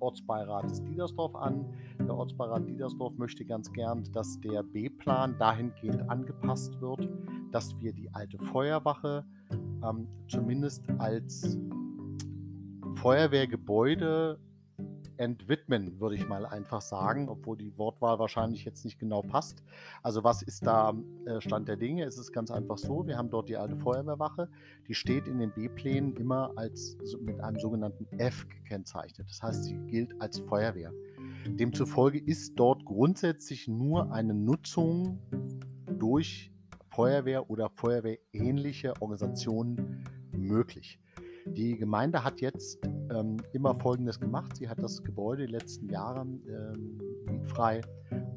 Ortsbeirates 0.00 0.82
Diedersdorf 0.82 1.36
an. 1.36 1.72
Der 2.00 2.12
Ortsbeirat 2.12 2.68
Diedersdorf 2.68 3.16
möchte 3.18 3.44
ganz 3.44 3.72
gern, 3.72 4.02
dass 4.14 4.40
der 4.40 4.64
B-Plan 4.64 5.36
dahingehend 5.38 6.10
angepasst 6.10 6.80
wird, 6.80 7.08
dass 7.52 7.78
wir 7.78 7.92
die 7.92 8.12
alte 8.12 8.38
Feuerwache 8.38 9.24
ähm, 9.84 10.08
zumindest 10.26 10.82
als 10.98 11.56
Feuerwehrgebäude 12.96 14.38
entwidmen, 15.16 16.00
würde 16.00 16.16
ich 16.16 16.26
mal 16.26 16.46
einfach 16.46 16.80
sagen, 16.80 17.28
obwohl 17.28 17.56
die 17.56 17.76
Wortwahl 17.78 18.18
wahrscheinlich 18.18 18.64
jetzt 18.64 18.84
nicht 18.84 18.98
genau 18.98 19.22
passt. 19.22 19.62
Also 20.02 20.24
was 20.24 20.42
ist 20.42 20.66
da 20.66 20.94
äh, 21.26 21.40
Stand 21.40 21.68
der 21.68 21.76
Dinge? 21.76 22.04
Es 22.04 22.18
ist 22.18 22.32
ganz 22.32 22.50
einfach 22.50 22.78
so, 22.78 23.06
wir 23.06 23.16
haben 23.16 23.30
dort 23.30 23.48
die 23.48 23.56
alte 23.56 23.76
Feuerwehrwache, 23.76 24.48
die 24.88 24.94
steht 24.94 25.28
in 25.28 25.38
den 25.38 25.52
B-Plänen 25.52 26.16
immer 26.16 26.52
als 26.56 26.96
mit 27.20 27.40
einem 27.40 27.58
sogenannten 27.58 28.06
F 28.18 28.48
gekennzeichnet. 28.48 29.28
Das 29.28 29.42
heißt, 29.42 29.64
sie 29.64 29.76
gilt 29.86 30.20
als 30.20 30.38
Feuerwehr. 30.38 30.92
Demzufolge 31.46 32.18
ist 32.18 32.54
dort 32.56 32.84
grundsätzlich 32.84 33.68
nur 33.68 34.12
eine 34.12 34.34
Nutzung 34.34 35.18
durch 35.98 36.52
Feuerwehr 36.90 37.48
oder 37.50 37.70
Feuerwehrähnliche 37.70 38.94
Organisationen 39.00 40.04
möglich. 40.32 41.01
Die 41.46 41.76
Gemeinde 41.76 42.24
hat 42.24 42.40
jetzt 42.40 42.78
ähm, 43.10 43.36
immer 43.52 43.74
Folgendes 43.74 44.20
gemacht. 44.20 44.56
Sie 44.56 44.68
hat 44.68 44.82
das 44.82 45.02
Gebäude 45.02 45.46
die 45.46 45.52
letzten 45.52 45.88
Jahre 45.88 46.20
ähm, 46.20 47.00
mietfrei 47.26 47.80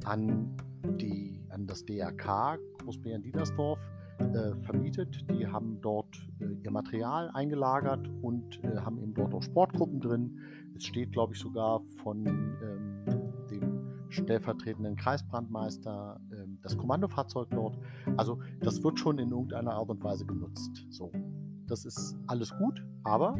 an, 0.06 0.56
die, 1.00 1.46
an 1.50 1.68
das 1.68 1.86
DRK 1.86 2.58
Großbären-Diedersdorf 2.84 3.80
äh, 4.20 4.56
vermietet. 4.64 5.26
Die 5.30 5.48
haben 5.48 5.80
dort 5.82 6.16
äh, 6.40 6.46
ihr 6.64 6.72
Material 6.72 7.30
eingelagert 7.34 8.08
und 8.22 8.64
äh, 8.64 8.78
haben 8.78 9.00
eben 9.00 9.14
dort 9.14 9.34
auch 9.34 9.44
Sportgruppen 9.44 10.00
drin. 10.00 10.40
Es 10.76 10.86
steht, 10.86 11.12
glaube 11.12 11.34
ich, 11.34 11.40
sogar 11.40 11.82
von 12.04 12.26
ähm, 12.26 13.06
dem 13.50 13.82
stellvertretenden 14.10 14.96
Kreisbrandmeister 14.96 16.20
ähm, 16.32 16.60
das 16.62 16.78
Kommandofahrzeug 16.78 17.50
dort. 17.52 17.78
Also 18.18 18.40
das 18.62 18.84
wird 18.84 19.00
schon 19.00 19.20
in 19.20 19.32
irgendeiner 19.32 19.74
Art 19.74 19.90
und 19.90 20.04
Weise 20.04 20.26
genutzt. 20.26 20.86
So. 20.90 21.12
Das 21.68 21.84
ist 21.84 22.16
alles 22.28 22.56
gut, 22.58 22.86
aber 23.06 23.38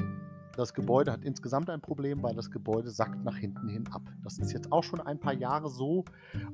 das 0.56 0.74
Gebäude 0.74 1.12
hat 1.12 1.26
insgesamt 1.26 1.70
ein 1.70 1.82
Problem, 1.82 2.24
weil 2.24 2.34
das 2.34 2.50
Gebäude 2.50 2.90
sackt 2.90 3.24
nach 3.26 3.36
hinten 3.36 3.68
hin 3.68 3.86
ab. 3.92 4.04
Das 4.24 4.38
ist 4.38 4.54
jetzt 4.54 4.72
auch 4.72 4.84
schon 4.84 5.02
ein 5.02 5.20
paar 5.20 5.34
Jahre 5.34 5.70
so 5.70 6.06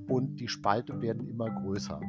und 0.08 0.40
die 0.40 0.48
Spalte 0.48 1.02
werden 1.02 1.28
immer 1.28 1.50
größer. 1.50 2.00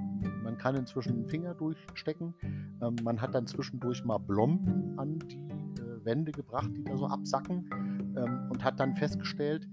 Man 0.42 0.56
kann 0.56 0.74
inzwischen 0.74 1.14
den 1.14 1.26
Finger 1.26 1.54
durchstecken. 1.54 2.34
Ähm, 2.80 2.96
man 3.02 3.20
hat 3.20 3.34
dann 3.34 3.46
zwischendurch 3.46 4.04
mal 4.04 4.18
Blomben 4.18 4.98
an 4.98 5.18
die 5.18 5.36
äh, 5.36 6.04
Wände 6.04 6.32
gebracht, 6.32 6.70
die 6.74 6.84
da 6.84 6.96
so 6.96 7.06
absacken 7.06 7.68
ähm, 8.16 8.50
und 8.50 8.64
hat 8.64 8.80
dann 8.80 8.94
festgestellt, 8.94 9.68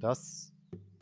dass 0.00 0.52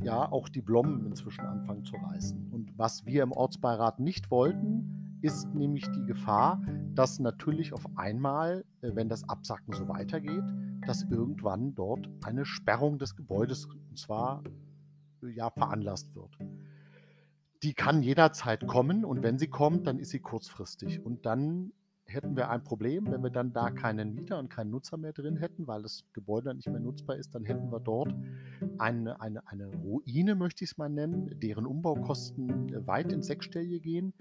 ja 0.03 0.31
auch 0.31 0.49
die 0.49 0.63
Blomben 0.63 1.07
inzwischen 1.07 1.45
anfangen 1.45 1.85
zu 1.85 1.97
reißen. 1.97 2.51
Und 2.53 2.79
was 2.79 3.07
wir 3.07 3.23
im 3.23 3.33
Ortsbeirat 3.33 3.99
nicht 3.99 4.31
wollten, 4.31 5.19
ist 5.23 5.55
nämlich 5.55 5.91
die 5.91 6.05
Gefahr, 6.05 6.63
dass 6.95 7.19
natürlich 7.19 7.73
auf 7.73 7.87
einmal, 7.97 8.65
äh, 8.83 8.91
wenn 8.95 9.09
das 9.09 9.29
Absacken 9.29 9.75
so 9.75 9.89
weitergeht, 9.89 10.45
dass 10.87 11.03
irgendwann 11.03 11.75
dort 11.75 12.09
eine 12.25 12.45
Sperrung 12.45 12.99
des 12.99 13.17
Gebäudes 13.17 13.67
und 13.67 13.99
zwar 13.99 14.43
äh, 15.23 15.29
ja 15.29 15.51
veranlasst 15.51 16.15
wird. 16.15 16.37
Die 17.63 17.75
kann 17.75 18.03
jederzeit 18.03 18.67
kommen 18.67 19.05
und 19.05 19.23
wenn 19.23 19.39
sie 19.39 19.49
kommt, 19.49 19.87
dann 19.87 19.99
ist 19.99 20.11
sie 20.11 20.21
kurzfristig 20.21 21.05
und 21.05 21.27
dann 21.27 21.73
hätten 22.11 22.37
wir 22.37 22.51
ein 22.51 22.65
Problem, 22.65 23.11
wenn 23.11 23.23
wir 23.23 23.31
dann 23.31 23.53
da 23.53 23.71
keinen 23.71 24.15
Mieter 24.15 24.39
und 24.39 24.49
keinen 24.49 24.71
Nutzer 24.71 24.97
mehr 24.97 25.13
drin 25.13 25.37
hätten, 25.37 25.67
weil 25.67 25.83
das 25.83 26.05
Gebäude 26.13 26.47
dann 26.47 26.57
nicht 26.57 26.69
mehr 26.69 26.81
nutzbar 26.81 27.17
ist, 27.17 27.35
dann 27.35 27.45
hätten 27.45 27.71
wir 27.71 27.81
dort 27.81 28.15
eine, 28.79 29.21
eine, 29.21 29.47
eine 29.47 29.67
Ruine, 29.67 30.35
möchte 30.35 30.65
ich 30.65 30.73
es 30.73 30.79
mal 30.79 30.89
nennen, 30.89 31.39
deren 31.41 31.67
Umbaukosten 31.67 32.75
äh, 32.75 32.87
weit 32.87 33.13
ins 33.13 33.27
Sechsstellige 33.27 33.81
gehen 33.81 34.13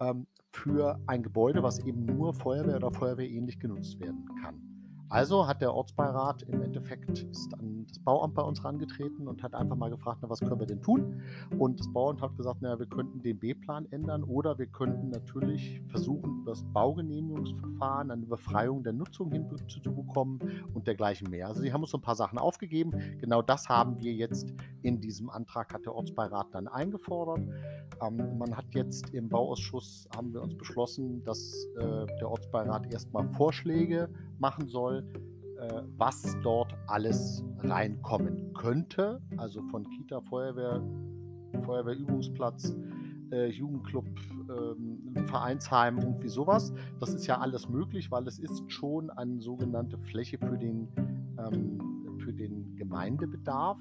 ähm, 0.00 0.26
für 0.52 0.98
ein 1.06 1.22
Gebäude, 1.22 1.62
was 1.62 1.78
eben 1.80 2.04
nur 2.04 2.34
Feuerwehr 2.34 2.76
oder 2.76 2.92
Feuerwehr 2.92 3.28
ähnlich 3.28 3.58
genutzt 3.58 3.98
werden 4.00 4.24
kann. 4.42 4.73
Also 5.08 5.46
hat 5.46 5.60
der 5.60 5.74
Ortsbeirat 5.74 6.42
im 6.42 6.62
Endeffekt 6.62 7.22
ist 7.22 7.54
an 7.54 7.86
das 7.86 7.98
Bauamt 7.98 8.34
bei 8.34 8.42
uns 8.42 8.60
herangetreten 8.62 9.28
und 9.28 9.42
hat 9.42 9.54
einfach 9.54 9.76
mal 9.76 9.90
gefragt, 9.90 10.20
na, 10.22 10.30
was 10.30 10.40
können 10.40 10.58
wir 10.58 10.66
denn 10.66 10.82
tun? 10.82 11.22
Und 11.58 11.78
das 11.78 11.92
Bauamt 11.92 12.22
hat 12.22 12.36
gesagt, 12.36 12.58
na, 12.62 12.78
wir 12.78 12.86
könnten 12.86 13.22
den 13.22 13.38
B-Plan 13.38 13.86
ändern 13.90 14.24
oder 14.24 14.58
wir 14.58 14.66
könnten 14.66 15.10
natürlich 15.10 15.82
versuchen, 15.88 16.44
das 16.46 16.64
Baugenehmigungsverfahren 16.72 18.10
eine 18.10 18.26
Befreiung 18.26 18.82
der 18.82 18.92
Nutzung 18.92 19.30
hinzubekommen 19.30 20.40
und 20.72 20.86
dergleichen 20.86 21.30
mehr. 21.30 21.48
Also 21.48 21.60
sie 21.60 21.72
haben 21.72 21.82
uns 21.82 21.90
so 21.90 21.98
ein 21.98 22.02
paar 22.02 22.16
Sachen 22.16 22.38
aufgegeben. 22.38 22.92
Genau 23.20 23.42
das 23.42 23.68
haben 23.68 24.00
wir 24.00 24.12
jetzt 24.12 24.52
in 24.82 25.00
diesem 25.00 25.30
Antrag, 25.30 25.72
hat 25.72 25.84
der 25.84 25.94
Ortsbeirat 25.94 26.48
dann 26.52 26.66
eingefordert. 26.68 27.40
Ähm, 28.02 28.38
man 28.38 28.56
hat 28.56 28.66
jetzt 28.74 29.10
im 29.10 29.28
Bauausschuss, 29.28 30.08
haben 30.16 30.32
wir 30.32 30.42
uns 30.42 30.56
beschlossen, 30.56 31.22
dass 31.24 31.66
äh, 31.76 32.06
der 32.20 32.30
Ortsbeirat 32.30 32.92
erstmal 32.92 33.26
Vorschläge 33.32 34.08
machen 34.40 34.68
soll, 34.68 35.04
äh, 35.58 35.82
was 35.96 36.36
dort 36.42 36.74
alles 36.86 37.44
reinkommen 37.58 38.52
könnte. 38.54 39.20
Also 39.36 39.62
von 39.70 39.88
Kita, 39.90 40.20
Feuerwehr, 40.22 40.82
Feuerwehrübungsplatz, 41.64 42.76
äh, 43.30 43.46
Jugendclub, 43.48 44.06
ähm, 44.48 45.26
Vereinsheim, 45.26 45.98
irgendwie 45.98 46.28
sowas. 46.28 46.72
Das 47.00 47.14
ist 47.14 47.26
ja 47.26 47.38
alles 47.38 47.68
möglich, 47.68 48.10
weil 48.10 48.26
es 48.26 48.38
ist 48.38 48.70
schon 48.70 49.10
eine 49.10 49.40
sogenannte 49.40 49.98
Fläche 49.98 50.38
für 50.38 50.58
den, 50.58 50.88
ähm, 51.38 52.18
für 52.18 52.32
den 52.32 52.76
Gemeindebedarf. 52.76 53.78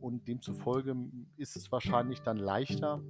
Und 0.00 0.28
demzufolge 0.28 0.94
ist 1.36 1.56
es 1.56 1.72
wahrscheinlich 1.72 2.20
dann 2.20 2.36
leichter, 2.36 3.00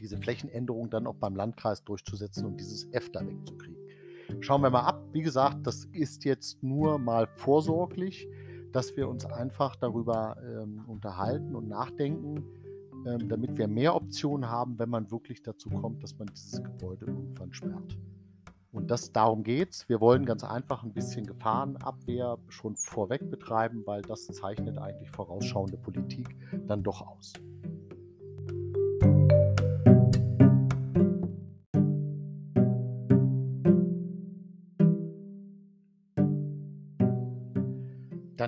diese 0.00 0.16
Flächenänderung 0.16 0.90
dann 0.90 1.06
auch 1.06 1.16
beim 1.16 1.36
Landkreis 1.36 1.84
durchzusetzen 1.84 2.46
und 2.46 2.58
dieses 2.58 2.88
F 2.92 3.10
da 3.12 3.24
wegzukriegen. 3.24 3.76
Schauen 4.40 4.62
wir 4.62 4.70
mal 4.70 4.80
ab. 4.80 4.99
Wie 5.12 5.22
gesagt, 5.22 5.66
das 5.66 5.86
ist 5.86 6.24
jetzt 6.24 6.62
nur 6.62 6.98
mal 6.98 7.26
vorsorglich, 7.34 8.28
dass 8.72 8.96
wir 8.96 9.08
uns 9.08 9.26
einfach 9.26 9.74
darüber 9.74 10.36
ähm, 10.42 10.84
unterhalten 10.86 11.56
und 11.56 11.68
nachdenken, 11.68 12.44
ähm, 13.06 13.28
damit 13.28 13.58
wir 13.58 13.66
mehr 13.66 13.96
Optionen 13.96 14.48
haben, 14.48 14.78
wenn 14.78 14.88
man 14.88 15.10
wirklich 15.10 15.42
dazu 15.42 15.68
kommt, 15.70 16.02
dass 16.02 16.16
man 16.18 16.28
dieses 16.28 16.62
Gebäude 16.62 17.06
irgendwann 17.06 17.52
sperrt. 17.52 17.98
Und 18.72 18.88
das 18.92 19.10
darum 19.10 19.42
geht's. 19.42 19.88
Wir 19.88 20.00
wollen 20.00 20.24
ganz 20.24 20.44
einfach 20.44 20.84
ein 20.84 20.92
bisschen 20.92 21.26
Gefahrenabwehr 21.26 22.38
schon 22.48 22.76
vorweg 22.76 23.28
betreiben, 23.28 23.82
weil 23.84 24.02
das 24.02 24.26
zeichnet 24.28 24.78
eigentlich 24.78 25.10
vorausschauende 25.10 25.76
Politik 25.76 26.36
dann 26.68 26.84
doch 26.84 27.04
aus. 27.04 27.32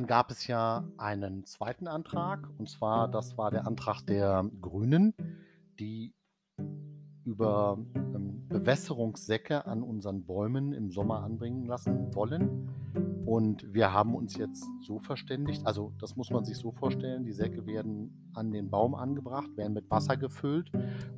Dann 0.03 0.09
gab 0.09 0.33
es 0.33 0.49
ja 0.49 0.83
einen 0.97 1.45
zweiten 1.45 1.87
Antrag, 1.87 2.49
und 2.59 2.69
zwar, 2.69 3.07
das 3.07 3.39
war 3.39 3.53
der 3.53 3.69
Antrag 3.69 4.03
der 4.03 4.51
Grünen, 4.61 5.15
die 5.79 6.13
über 7.25 7.79
ähm, 7.95 8.49
Bewässerungssäcke 8.49 9.65
an 9.65 9.85
unseren 9.85 10.25
Bäumen 10.27 10.73
im 10.73 10.91
Sommer 10.91 11.23
anbringen 11.23 11.67
lassen 11.67 12.13
wollen. 12.17 12.69
Und 13.25 13.73
wir 13.73 13.93
haben 13.93 14.17
uns 14.17 14.37
jetzt 14.37 14.67
so 14.81 14.99
verständigt, 14.99 15.65
also 15.69 15.93
das 16.01 16.17
muss 16.17 16.31
man 16.31 16.45
sich 16.45 16.57
so 16.57 16.73
vorstellen, 16.73 17.23
die 17.25 17.33
Säcke 17.33 17.65
werden 17.65 18.22
an 18.35 18.51
den 18.51 18.71
Baum 18.71 18.95
angebracht, 18.95 19.57
werden 19.57 19.75
mit 19.75 19.91
Wasser 19.91 20.17
gefüllt 20.17 20.71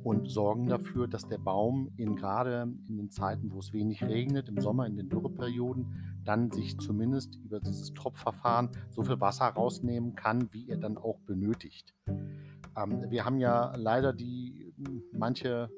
und 0.03 0.29
sorgen 0.29 0.67
dafür, 0.67 1.07
dass 1.07 1.27
der 1.27 1.37
Baum 1.37 1.91
in 1.97 2.15
gerade 2.15 2.67
in 2.87 2.97
den 2.97 3.11
Zeiten, 3.11 3.51
wo 3.51 3.59
es 3.59 3.73
wenig 3.73 4.03
regnet, 4.03 4.49
im 4.49 4.59
Sommer 4.59 4.85
in 4.85 4.95
den 4.95 5.09
Dürreperioden, 5.09 6.21
dann 6.23 6.51
sich 6.51 6.77
zumindest 6.79 7.35
über 7.35 7.59
dieses 7.59 7.93
Tropfverfahren 7.93 8.69
so 8.89 9.03
viel 9.03 9.19
Wasser 9.21 9.45
rausnehmen 9.45 10.15
kann, 10.15 10.49
wie 10.51 10.69
er 10.69 10.77
dann 10.77 10.97
auch 10.97 11.19
benötigt. 11.19 11.93
Ähm, 12.07 13.09
wir 13.09 13.25
haben 13.25 13.39
ja 13.39 13.75
leider 13.75 14.13
die 14.13 14.73
manche 15.11 15.69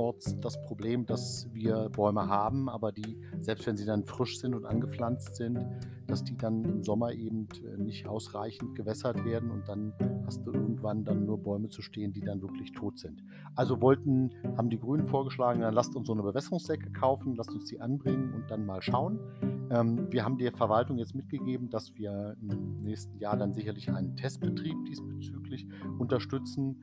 orts 0.00 0.40
das 0.40 0.60
Problem, 0.62 1.04
dass 1.04 1.46
wir 1.52 1.90
Bäume 1.90 2.26
haben, 2.26 2.68
aber 2.68 2.90
die, 2.90 3.18
selbst 3.40 3.66
wenn 3.66 3.76
sie 3.76 3.84
dann 3.84 4.04
frisch 4.04 4.38
sind 4.38 4.54
und 4.54 4.64
angepflanzt 4.64 5.36
sind, 5.36 5.66
dass 6.06 6.24
die 6.24 6.36
dann 6.36 6.64
im 6.64 6.82
Sommer 6.82 7.12
eben 7.12 7.46
äh, 7.62 7.76
nicht 7.76 8.06
ausreichend 8.06 8.74
gewässert 8.74 9.24
werden 9.24 9.50
und 9.50 9.68
dann 9.68 9.92
hast 10.24 10.44
du 10.46 10.52
irgendwann 10.52 11.04
dann 11.04 11.26
nur 11.26 11.38
Bäume 11.38 11.68
zu 11.68 11.82
stehen, 11.82 12.12
die 12.12 12.22
dann 12.22 12.40
wirklich 12.40 12.72
tot 12.72 12.98
sind. 12.98 13.22
Also 13.54 13.80
wollten, 13.82 14.32
haben 14.56 14.70
die 14.70 14.80
Grünen 14.80 15.06
vorgeschlagen, 15.06 15.60
dann 15.60 15.74
lasst 15.74 15.94
uns 15.94 16.06
so 16.06 16.14
eine 16.14 16.22
Bewässerungssäcke 16.22 16.90
kaufen, 16.92 17.36
lasst 17.36 17.52
uns 17.52 17.66
die 17.66 17.80
anbringen 17.80 18.32
und 18.32 18.50
dann 18.50 18.64
mal 18.64 18.80
schauen. 18.80 19.20
Ähm, 19.70 20.10
wir 20.10 20.24
haben 20.24 20.38
der 20.38 20.52
Verwaltung 20.52 20.98
jetzt 20.98 21.14
mitgegeben, 21.14 21.68
dass 21.68 21.94
wir 21.94 22.36
im 22.40 22.80
nächsten 22.80 23.18
Jahr 23.18 23.36
dann 23.36 23.52
sicherlich 23.52 23.90
einen 23.90 24.16
Testbetrieb 24.16 24.76
diesbezüglich 24.86 25.68
unterstützen 25.98 26.82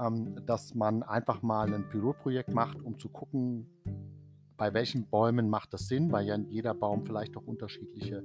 ähm, 0.00 0.46
dass 0.46 0.74
man 0.74 1.02
einfach 1.02 1.42
mal 1.42 1.72
ein 1.72 1.88
Pilotprojekt 1.88 2.52
macht, 2.52 2.80
um 2.82 2.98
zu 2.98 3.08
gucken, 3.08 3.66
bei 4.56 4.74
welchen 4.74 5.06
Bäumen 5.06 5.48
macht 5.48 5.72
das 5.72 5.86
Sinn, 5.86 6.10
weil 6.10 6.26
ja 6.26 6.36
jeder 6.36 6.74
Baum 6.74 7.06
vielleicht 7.06 7.36
auch 7.36 7.46
unterschiedliche, 7.46 8.24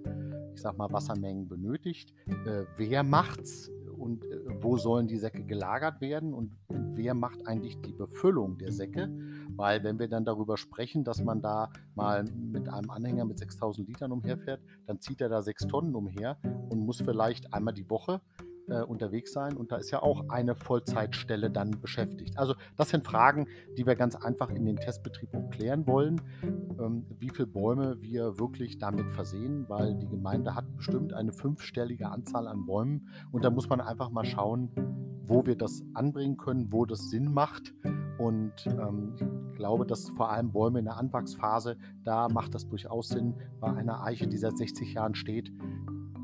ich 0.56 0.62
sag 0.62 0.78
mal, 0.78 0.92
Wassermengen 0.92 1.48
benötigt. 1.48 2.12
Äh, 2.28 2.66
wer 2.76 3.04
macht's 3.04 3.70
und 3.96 4.26
äh, 4.26 4.40
wo 4.62 4.78
sollen 4.78 5.08
die 5.08 5.18
Säcke 5.18 5.44
gelagert 5.46 6.02
werden 6.02 6.34
und 6.34 6.58
wer 6.68 7.14
macht 7.14 7.48
eigentlich 7.48 7.80
die 7.82 7.94
Befüllung 7.94 8.58
der 8.58 8.72
Säcke? 8.72 9.10
Weil 9.56 9.84
wenn 9.84 10.00
wir 10.00 10.08
dann 10.08 10.26
darüber 10.26 10.58
sprechen, 10.58 11.04
dass 11.04 11.24
man 11.24 11.42
da 11.42 11.72
mal 11.94 12.24
mit 12.24 12.68
einem 12.68 12.90
Anhänger 12.90 13.26
mit 13.26 13.38
6000 13.38 13.88
Litern 13.88 14.12
umherfährt, 14.12 14.62
dann 14.88 15.00
zieht 15.00 15.22
er 15.22 15.30
da 15.30 15.44
sechs 15.44 15.68
Tonnen 15.68 15.96
umher 15.96 16.38
und 16.70 16.80
muss 16.80 17.02
vielleicht 17.02 17.54
einmal 17.54 17.76
die 17.76 17.90
Woche 17.90 18.22
äh, 18.68 18.82
unterwegs 18.82 19.34
sein 19.34 19.56
und 19.56 19.72
da 19.72 19.78
ist 19.78 19.92
ja 19.92 20.02
auch 20.02 20.30
eine 20.30 20.56
Vollzeitstelle 20.56 21.50
dann 21.50 21.72
beschäftigt. 21.82 22.38
Also 22.38 22.56
das 22.78 22.90
sind 22.90 23.06
Fragen, 23.06 23.48
die 23.78 23.86
wir 23.86 23.96
ganz 23.96 24.16
einfach 24.16 24.50
in 24.50 24.66
den 24.66 24.78
Testbetrieb 24.78 25.30
klären 25.52 25.86
wollen, 25.88 26.22
ähm, 26.80 27.06
wie 27.20 27.30
viele 27.30 27.48
Bäume 27.48 28.02
wir 28.02 28.40
wirklich 28.40 28.78
damit 28.78 29.12
versehen, 29.12 29.66
weil 29.68 29.96
die 29.96 30.08
Gemeinde 30.08 30.56
hat 30.56 30.66
bestimmt 30.76 31.14
eine 31.14 31.32
fünfstellige 31.32 32.10
Anzahl 32.10 32.48
an 32.48 32.66
Bäumen 32.66 33.10
und 33.32 33.44
da 33.44 33.50
muss 33.50 33.70
man 33.70 33.82
einfach 33.82 34.10
mal 34.10 34.26
schauen, 34.26 34.72
wo 35.26 35.46
wir 35.46 35.56
das 35.56 35.84
anbringen 35.94 36.38
können, 36.38 36.72
wo 36.72 36.86
das 36.86 37.10
Sinn 37.10 37.34
macht. 37.34 37.74
Und 38.18 38.54
ähm, 38.68 39.16
ich 39.16 39.58
glaube, 39.58 39.86
dass 39.86 40.10
vor 40.10 40.32
allem 40.32 40.52
Bäume 40.52 40.80
in 40.80 40.86
der 40.86 40.98
Anwachsphase, 40.98 41.78
da 42.04 42.28
macht 42.30 42.54
das 42.54 42.68
durchaus 42.68 43.10
Sinn. 43.10 43.36
Bei 43.60 43.74
einer 43.74 44.04
Eiche, 44.04 44.28
die 44.28 44.38
seit 44.38 44.58
60 44.58 44.94
Jahren 44.94 45.16
steht, 45.16 45.52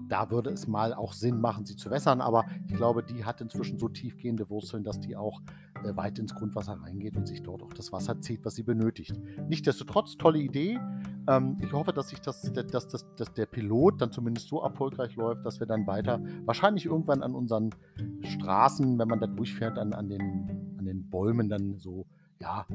da 0.10 0.32
würde 0.32 0.50
es 0.50 0.67
mal 0.67 0.93
auch 0.93 1.13
Sinn 1.13 1.39
machen, 1.39 1.65
sie 1.65 1.76
zu 1.76 1.89
wässern. 1.89 2.22
Aber 2.22 2.45
ich 2.67 2.76
glaube, 2.76 3.04
die 3.04 3.24
hat 3.24 3.41
inzwischen 3.41 3.80
so 3.80 3.88
tiefgehende 3.88 4.50
Wurzeln, 4.50 4.84
dass 4.84 5.00
die 5.00 5.15
auch 5.15 5.41
äh, 5.84 5.95
weit 5.95 6.19
ins 6.19 6.36
Grundwasser 6.36 6.74
reingeht 6.82 7.15
und 7.15 7.28
sich 7.28 7.41
dort 7.43 7.63
auch 7.63 7.74
das 7.74 7.91
Wasser 7.91 8.19
zieht, 8.19 8.43
was 8.43 8.56
sie 8.56 8.63
benötigt. 8.63 9.13
Nichtsdestotrotz, 9.48 10.17
tolle 10.17 10.39
Idee. 10.39 10.80
Ähm, 11.28 11.58
ich 11.62 11.72
hoffe, 11.72 11.93
dass, 11.93 12.10
sich 12.10 12.19
das, 12.19 12.41
dass, 12.54 12.88
dass, 12.88 13.15
dass 13.15 13.34
der 13.34 13.45
Pilot 13.45 14.02
dann 14.02 14.12
zumindest 14.12 14.48
so 14.48 14.62
erfolgreich 14.62 15.15
läuft, 15.15 15.45
dass 15.45 15.60
wir 15.60 15.67
dann 15.67 15.88
weiter, 15.88 16.19
wahrscheinlich 16.45 16.86
irgendwann 16.86 17.24
an 17.24 17.36
unseren 17.36 17.69
Straßen, 18.22 18.98
wenn 18.98 19.08
man 19.08 19.19
da 19.19 19.28
durchfährt, 19.28 19.78
an, 19.78 19.93
an, 19.93 20.10
den, 20.10 20.76
an 20.78 20.86
den 20.86 21.10
Bäumen 21.10 21.50
dann 21.50 21.78
so 21.78 22.06
ja, 22.41 22.65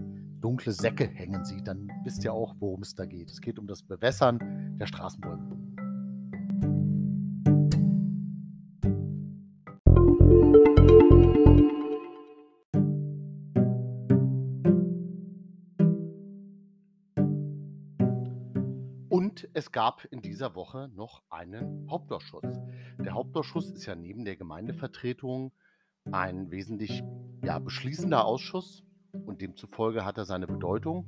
dunkle 0.40 0.72
Säcke 0.72 1.06
hängen 1.06 1.44
sieht, 1.44 1.66
dann 1.66 1.90
wisst 2.04 2.22
ihr 2.24 2.32
auch, 2.32 2.54
worum 2.58 2.82
es 2.82 2.94
da 2.94 3.06
geht. 3.06 3.30
Es 3.30 3.40
geht 3.40 3.58
um 3.58 3.66
das 3.66 3.82
Bewässern 3.82 4.76
der 4.78 4.86
Straßenbäume. 4.86 5.83
Es 19.54 19.70
gab 19.70 20.04
in 20.10 20.20
dieser 20.20 20.56
Woche 20.56 20.90
noch 20.94 21.22
einen 21.30 21.88
Hauptausschuss. 21.88 22.60
Der 22.98 23.14
Hauptausschuss 23.14 23.70
ist 23.70 23.86
ja 23.86 23.94
neben 23.94 24.24
der 24.24 24.36
Gemeindevertretung 24.36 25.52
ein 26.10 26.50
wesentlich 26.50 27.04
ja, 27.44 27.60
beschließender 27.60 28.24
Ausschuss 28.24 28.82
und 29.12 29.40
demzufolge 29.40 30.04
hat 30.04 30.18
er 30.18 30.24
seine 30.24 30.48
Bedeutung. 30.48 31.06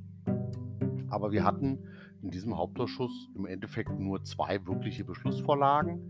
Aber 1.09 1.31
wir 1.31 1.43
hatten 1.43 1.83
in 2.21 2.31
diesem 2.31 2.57
Hauptausschuss 2.57 3.29
im 3.35 3.45
Endeffekt 3.45 3.99
nur 3.99 4.23
zwei 4.23 4.65
wirkliche 4.65 5.03
Beschlussvorlagen. 5.03 6.09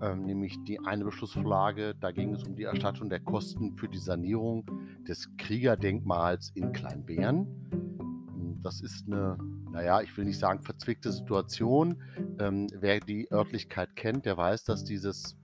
Ähm, 0.00 0.24
nämlich 0.24 0.56
die 0.64 0.78
eine 0.80 1.04
Beschlussvorlage, 1.04 1.94
da 2.00 2.12
ging 2.12 2.32
es 2.32 2.44
um 2.44 2.54
die 2.54 2.62
Erstattung 2.62 3.10
der 3.10 3.20
Kosten 3.20 3.76
für 3.76 3.88
die 3.88 3.98
Sanierung 3.98 4.64
des 5.06 5.36
Kriegerdenkmals 5.36 6.52
in 6.54 6.72
Kleinbären. 6.72 8.58
Das 8.62 8.80
ist 8.80 9.06
eine 9.06 9.36
naja, 9.70 10.00
ich 10.00 10.16
will 10.16 10.24
nicht 10.24 10.38
sagen 10.38 10.60
verzwickte 10.60 11.12
Situation. 11.12 12.02
Ähm, 12.38 12.66
wer 12.74 13.00
die 13.00 13.30
Örtlichkeit 13.30 13.94
kennt, 13.96 14.26
der 14.26 14.36
weiß, 14.36 14.64
dass 14.64 14.84
dieses 14.84 15.36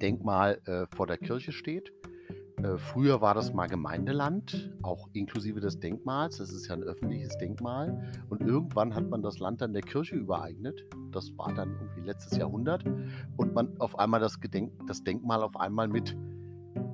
Denkmal 0.00 0.60
äh, 0.66 0.86
vor 0.94 1.06
der 1.06 1.18
Kirche 1.18 1.52
steht. 1.52 1.92
Äh, 2.62 2.78
früher 2.78 3.20
war 3.20 3.34
das 3.34 3.52
mal 3.52 3.66
Gemeindeland, 3.66 4.72
auch 4.82 5.08
inklusive 5.12 5.60
des 5.60 5.78
Denkmals. 5.80 6.38
Das 6.38 6.50
ist 6.52 6.68
ja 6.68 6.74
ein 6.74 6.82
öffentliches 6.82 7.36
Denkmal. 7.38 8.02
Und 8.28 8.42
irgendwann 8.42 8.94
hat 8.94 9.08
man 9.08 9.22
das 9.22 9.38
Land 9.38 9.60
dann 9.60 9.72
der 9.72 9.82
Kirche 9.82 10.16
übereignet. 10.16 10.84
Das 11.10 11.36
war 11.36 11.54
dann 11.54 11.76
irgendwie 11.80 12.02
letztes 12.02 12.36
Jahrhundert. 12.38 12.84
Und 13.36 13.54
man 13.54 13.78
auf 13.78 13.98
einmal 13.98 14.20
das, 14.20 14.40
Gedenk 14.40 14.72
das 14.86 15.04
Denkmal 15.04 15.42
auf 15.42 15.56
einmal 15.56 15.88
mit. 15.88 16.16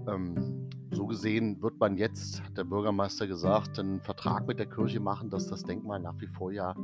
Ähm, 0.08 0.61
so 0.92 1.06
gesehen 1.06 1.62
wird 1.62 1.78
man 1.80 1.96
jetzt, 1.96 2.42
hat 2.42 2.56
der 2.56 2.64
Bürgermeister 2.64 3.26
gesagt, 3.26 3.78
einen 3.78 4.00
Vertrag 4.00 4.46
mit 4.46 4.58
der 4.58 4.66
Kirche 4.66 5.00
machen, 5.00 5.30
dass 5.30 5.48
das 5.48 5.62
Denkmal 5.62 6.00
nach 6.00 6.20
wie 6.20 6.26
vor 6.26 6.52
ja, 6.52 6.74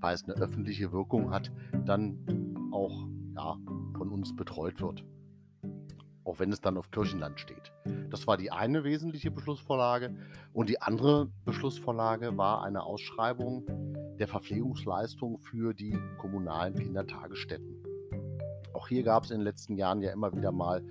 weil 0.00 0.14
es 0.14 0.24
eine 0.24 0.34
öffentliche 0.34 0.92
Wirkung 0.92 1.30
hat, 1.30 1.50
dann 1.84 2.70
auch 2.72 3.06
ja, 3.34 3.56
von 3.96 4.10
uns 4.10 4.34
betreut 4.36 4.80
wird 4.80 5.04
auch 6.30 6.38
wenn 6.38 6.52
es 6.52 6.60
dann 6.60 6.76
auf 6.76 6.92
Kirchenland 6.92 7.40
steht. 7.40 7.72
Das 8.08 8.28
war 8.28 8.36
die 8.36 8.52
eine 8.52 8.84
wesentliche 8.84 9.32
Beschlussvorlage. 9.32 10.14
Und 10.52 10.68
die 10.68 10.80
andere 10.80 11.28
Beschlussvorlage 11.44 12.36
war 12.36 12.62
eine 12.62 12.84
Ausschreibung 12.84 13.64
der 14.18 14.28
Verpflegungsleistung 14.28 15.38
für 15.38 15.74
die 15.74 15.98
kommunalen 16.18 16.74
Kindertagesstätten. 16.74 17.82
Auch 18.74 18.86
hier 18.86 19.02
gab 19.02 19.24
es 19.24 19.32
in 19.32 19.38
den 19.38 19.44
letzten 19.44 19.76
Jahren 19.76 20.02
ja 20.02 20.12
immer 20.12 20.32
wieder 20.32 20.52
mal, 20.52 20.84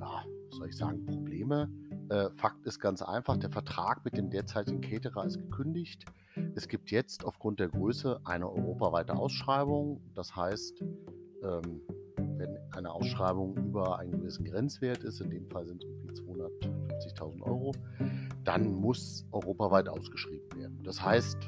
ja, 0.00 0.24
soll 0.50 0.68
ich 0.68 0.76
sagen, 0.76 1.04
Probleme. 1.04 1.70
Äh, 2.08 2.30
Fakt 2.36 2.66
ist 2.66 2.80
ganz 2.80 3.02
einfach, 3.02 3.36
der 3.36 3.50
Vertrag 3.50 4.04
mit 4.04 4.16
dem 4.16 4.30
derzeitigen 4.30 4.80
Caterer 4.80 5.24
ist 5.26 5.38
gekündigt. 5.38 6.06
Es 6.54 6.68
gibt 6.68 6.90
jetzt 6.90 7.24
aufgrund 7.24 7.60
der 7.60 7.68
Größe 7.68 8.20
eine 8.24 8.50
europaweite 8.50 9.14
Ausschreibung. 9.14 10.00
Das 10.14 10.34
heißt, 10.34 10.82
ähm, 11.42 11.82
wenn 12.16 12.58
eine 12.72 12.90
Ausschreibung 12.90 13.56
über 13.56 13.98
einen 13.98 14.12
gewissen 14.12 14.44
Grenzwert 14.44 15.04
ist, 15.04 15.20
in 15.20 15.30
dem 15.30 15.46
Fall 15.48 15.66
sind 15.66 15.84
es 15.84 15.88
irgendwie 15.88 16.14
250.000 16.14 17.42
Euro, 17.42 17.72
dann 18.44 18.74
muss 18.74 19.26
europaweit 19.30 19.88
ausgeschrieben 19.88 20.48
werden. 20.56 20.82
Das 20.82 21.04
heißt 21.04 21.38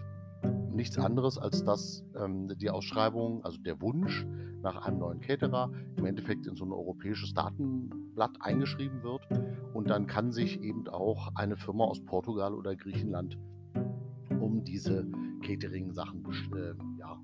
nichts 0.75 0.99
anderes, 0.99 1.39
als 1.39 1.65
dass 1.65 2.05
ähm, 2.17 2.49
die 2.59 2.71
Ausschreibung, 2.71 3.45
also 3.45 3.59
der 3.59 3.81
Wunsch 3.81 4.27
nach 4.63 4.87
einem 4.87 4.99
neuen 4.99 5.21
Caterer, 5.21 5.71
im 5.97 6.05
Endeffekt 6.05 6.47
in 6.47 6.55
so 6.55 6.65
ein 6.65 6.73
europäisches 6.73 7.35
Datenblatt 7.35 8.37
eingeschrieben 8.41 9.03
wird 9.03 9.27
und 9.75 9.91
dann 9.91 10.07
kann 10.07 10.33
sich 10.33 10.61
eben 10.63 10.87
auch 10.89 11.31
eine 11.35 11.57
Firma 11.57 11.85
aus 11.85 12.05
Portugal 12.05 12.55
oder 12.55 12.77
Griechenland 12.77 13.39
um 14.41 14.65
diese 14.65 15.07
Catering-Sachen 15.43 16.25
äh, 16.55 16.75
ja, 16.99 17.21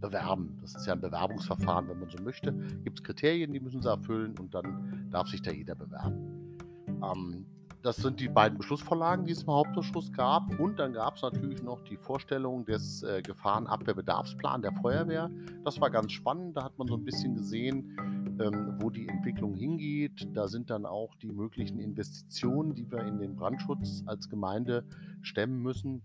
bewerben. 0.00 0.58
Das 0.60 0.74
ist 0.74 0.86
ja 0.86 0.92
ein 0.92 1.00
Bewerbungsverfahren, 1.00 1.88
wenn 1.88 2.00
man 2.00 2.08
so 2.08 2.22
möchte. 2.22 2.52
Gibt 2.84 2.98
es 2.98 3.04
Kriterien, 3.04 3.52
die 3.52 3.60
müssen 3.60 3.82
sie 3.82 3.88
erfüllen 3.88 4.34
und 4.38 4.54
dann 4.54 5.08
darf 5.10 5.28
sich 5.28 5.42
da 5.42 5.50
jeder 5.50 5.74
bewerben. 5.74 6.58
Ähm, 6.88 7.46
das 7.82 7.96
sind 7.96 8.20
die 8.20 8.28
beiden 8.28 8.58
Beschlussvorlagen, 8.58 9.24
die 9.24 9.32
es 9.32 9.42
im 9.42 9.50
Hauptausschuss 9.50 10.12
gab. 10.12 10.58
Und 10.60 10.78
dann 10.78 10.92
gab 10.92 11.16
es 11.16 11.22
natürlich 11.22 11.62
noch 11.62 11.80
die 11.82 11.96
Vorstellung 11.96 12.64
des 12.64 13.02
äh, 13.02 13.22
Gefahrenabwehrbedarfsplans 13.22 14.62
der 14.62 14.72
Feuerwehr. 14.72 15.30
Das 15.64 15.80
war 15.80 15.90
ganz 15.90 16.12
spannend. 16.12 16.56
Da 16.56 16.64
hat 16.64 16.78
man 16.78 16.86
so 16.86 16.94
ein 16.94 17.04
bisschen 17.04 17.34
gesehen, 17.34 18.38
ähm, 18.40 18.76
wo 18.80 18.90
die 18.90 19.08
Entwicklung 19.08 19.54
hingeht. 19.54 20.28
Da 20.32 20.46
sind 20.46 20.70
dann 20.70 20.86
auch 20.86 21.14
die 21.16 21.32
möglichen 21.32 21.80
Investitionen, 21.80 22.74
die 22.74 22.90
wir 22.90 23.00
in 23.00 23.18
den 23.18 23.34
Brandschutz 23.34 24.04
als 24.06 24.28
Gemeinde 24.28 24.84
stemmen 25.20 25.60
müssen. 25.60 26.00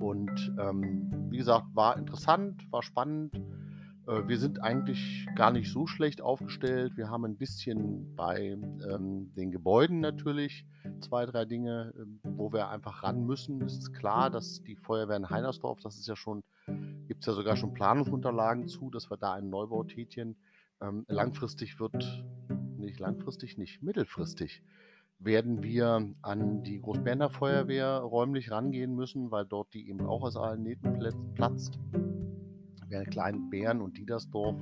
Und 0.00 0.52
ähm, 0.60 1.10
wie 1.30 1.38
gesagt, 1.38 1.66
war 1.74 1.96
interessant, 1.96 2.70
war 2.70 2.82
spannend. 2.82 3.40
Äh, 4.08 4.26
wir 4.26 4.38
sind 4.38 4.62
eigentlich 4.62 5.28
gar 5.34 5.52
nicht 5.52 5.70
so 5.70 5.86
schlecht 5.86 6.20
aufgestellt. 6.20 6.96
Wir 6.96 7.10
haben 7.10 7.24
ein 7.24 7.36
bisschen 7.36 8.16
bei 8.16 8.56
ähm, 8.90 9.32
den 9.34 9.50
Gebäuden 9.50 10.00
natürlich 10.00 10.64
zwei, 11.00 11.26
drei 11.26 11.44
Dinge, 11.44 11.92
äh, 11.96 12.04
wo 12.22 12.52
wir 12.52 12.68
einfach 12.68 13.02
ran 13.02 13.26
müssen. 13.26 13.62
Es 13.62 13.78
ist 13.78 13.92
klar, 13.92 14.30
dass 14.30 14.62
die 14.62 14.76
Feuerwehr 14.76 15.16
in 15.16 15.30
Heinersdorf, 15.30 15.80
das 15.80 15.98
ist 15.98 16.08
ja 16.08 16.16
schon, 16.16 16.42
gibt 17.06 17.20
es 17.20 17.26
ja 17.26 17.34
sogar 17.34 17.56
schon 17.56 17.74
Planungsunterlagen 17.74 18.66
zu, 18.68 18.90
dass 18.90 19.10
wir 19.10 19.16
da 19.16 19.34
einen 19.34 19.50
Neubau 19.50 19.84
tätigen. 19.84 20.36
Ähm, 20.80 21.04
langfristig 21.08 21.78
wird, 21.80 22.24
nicht 22.78 22.98
langfristig, 23.00 23.58
nicht 23.58 23.82
mittelfristig 23.82 24.62
werden 25.20 25.64
wir 25.64 26.14
an 26.22 26.62
die 26.62 26.80
Großberner 26.80 27.28
Feuerwehr 27.28 27.98
räumlich 27.98 28.52
rangehen 28.52 28.94
müssen, 28.94 29.32
weil 29.32 29.46
dort 29.46 29.74
die 29.74 29.88
eben 29.88 30.06
auch 30.06 30.22
aus 30.22 30.36
allen 30.36 30.62
Nähten 30.62 30.96
platzt. 31.34 31.76
Kleinen 32.88 33.50
Bären 33.50 33.80
und 33.80 33.98
Diedersdorf, 33.98 34.56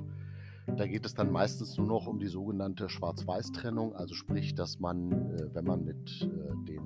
da 0.75 0.85
geht 0.85 1.05
es 1.05 1.13
dann 1.13 1.31
meistens 1.31 1.77
nur 1.77 1.87
noch 1.87 2.07
um 2.07 2.19
die 2.19 2.27
sogenannte 2.27 2.89
Schwarz-Weiß-Trennung, 2.89 3.95
also 3.95 4.13
sprich, 4.13 4.53
dass 4.53 4.79
man, 4.79 5.11
äh, 5.11 5.53
wenn 5.53 5.65
man 5.65 5.85
mit 5.85 6.21
äh, 6.21 6.65
den 6.65 6.81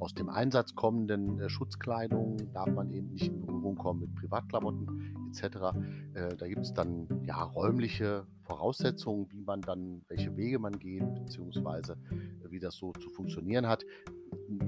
aus 0.00 0.12
dem 0.14 0.28
Einsatz 0.28 0.74
kommenden 0.74 1.38
äh, 1.38 1.48
Schutzkleidung 1.48 2.36
darf 2.52 2.68
man 2.72 2.90
eben 2.90 3.12
nicht 3.12 3.28
in 3.28 3.40
Berührung 3.40 3.76
kommen 3.76 4.00
mit 4.00 4.14
Privatklamotten 4.16 5.14
etc. 5.28 5.58
da 6.36 6.46
gibt 6.48 6.62
es 6.62 6.74
dann 6.74 7.06
ja 7.24 7.42
räumliche 7.42 8.26
Voraussetzungen, 8.42 9.30
wie 9.30 9.40
man 9.40 9.62
dann, 9.62 10.02
welche 10.08 10.36
Wege 10.36 10.58
man 10.58 10.78
geht, 10.78 11.14
beziehungsweise 11.14 11.96
wie 12.50 12.58
das 12.58 12.74
so 12.74 12.92
zu 12.92 13.08
funktionieren 13.08 13.66
hat. 13.66 13.86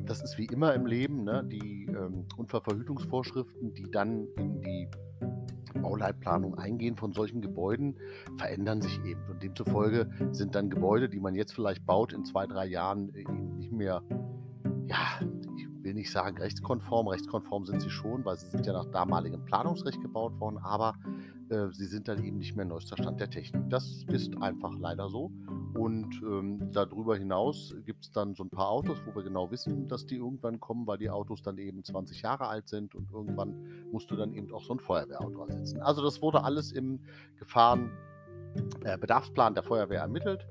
Das 0.06 0.22
ist 0.22 0.38
wie 0.38 0.46
immer 0.46 0.72
im 0.74 0.86
Leben, 0.86 1.24
ne? 1.24 1.44
die 1.44 1.86
ähm, 1.86 2.24
Unfallverhütungsvorschriften, 2.36 3.74
die 3.74 3.90
dann 3.90 4.26
in 4.38 4.60
die 4.62 4.88
Bauleitplanung 5.82 6.56
eingehen 6.56 6.96
von 6.96 7.12
solchen 7.12 7.40
Gebäuden, 7.40 7.96
verändern 8.36 8.80
sich 8.80 9.02
eben. 9.04 9.22
Und 9.28 9.42
demzufolge 9.42 10.10
sind 10.32 10.54
dann 10.54 10.70
Gebäude, 10.70 11.08
die 11.08 11.20
man 11.20 11.34
jetzt 11.34 11.52
vielleicht 11.52 11.84
baut, 11.86 12.12
in 12.12 12.24
zwei, 12.24 12.46
drei 12.46 12.66
Jahren 12.66 13.14
eben 13.14 13.56
nicht 13.56 13.72
mehr, 13.72 14.02
ja, 14.86 15.20
ich 15.56 15.68
will 15.82 15.94
nicht 15.94 16.10
sagen 16.10 16.38
rechtskonform. 16.38 17.08
Rechtskonform 17.08 17.66
sind 17.66 17.80
sie 17.80 17.90
schon, 17.90 18.24
weil 18.24 18.36
sie 18.36 18.46
sind 18.46 18.66
ja 18.66 18.72
nach 18.72 18.86
damaligem 18.86 19.44
Planungsrecht 19.44 20.00
gebaut 20.00 20.38
worden, 20.40 20.58
aber 20.58 20.94
äh, 21.50 21.68
sie 21.72 21.86
sind 21.86 22.08
dann 22.08 22.22
eben 22.24 22.38
nicht 22.38 22.56
mehr 22.56 22.64
neuester 22.64 22.96
Stand 22.96 23.20
der 23.20 23.30
Technik. 23.30 23.68
Das 23.68 24.04
ist 24.08 24.36
einfach 24.42 24.72
leider 24.78 25.08
so. 25.08 25.30
Und 25.74 26.22
ähm, 26.22 26.70
darüber 26.72 27.16
hinaus 27.16 27.74
gibt 27.84 28.04
es 28.04 28.12
dann 28.12 28.34
so 28.34 28.44
ein 28.44 28.50
paar 28.50 28.68
Autos, 28.68 28.98
wo 29.04 29.14
wir 29.14 29.24
genau 29.24 29.50
wissen, 29.50 29.88
dass 29.88 30.06
die 30.06 30.16
irgendwann 30.16 30.60
kommen, 30.60 30.86
weil 30.86 30.98
die 30.98 31.10
Autos 31.10 31.42
dann 31.42 31.58
eben 31.58 31.82
20 31.82 32.22
Jahre 32.22 32.46
alt 32.46 32.68
sind 32.68 32.94
und 32.94 33.10
irgendwann 33.10 33.88
musst 33.90 34.08
du 34.10 34.16
dann 34.16 34.34
eben 34.34 34.52
auch 34.52 34.62
so 34.62 34.74
ein 34.74 34.78
Feuerwehrauto 34.78 35.46
ersetzen. 35.46 35.80
Also 35.80 36.02
das 36.02 36.20
wurde 36.22 36.44
alles 36.44 36.70
im 36.70 37.00
Gefahrenbedarfsplan 37.38 39.52
äh, 39.52 39.54
der 39.54 39.64
Feuerwehr 39.64 40.00
ermittelt 40.00 40.46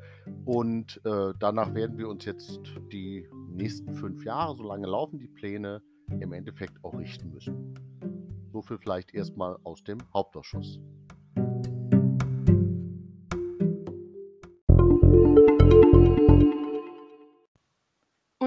und 0.45 0.99
äh, 1.05 1.33
danach 1.39 1.73
werden 1.73 1.97
wir 1.97 2.09
uns 2.09 2.25
jetzt 2.25 2.59
die 2.91 3.25
nächsten 3.47 3.93
fünf 3.93 4.25
Jahre, 4.25 4.55
solange 4.55 4.87
laufen 4.87 5.19
die 5.19 5.29
Pläne, 5.29 5.81
im 6.19 6.33
Endeffekt 6.33 6.83
auch 6.83 6.93
richten 6.93 7.31
müssen. 7.31 7.79
So 8.51 8.61
viel 8.61 8.77
vielleicht 8.77 9.13
erstmal 9.13 9.57
aus 9.63 9.83
dem 9.83 9.99
Hauptausschuss. 10.13 10.81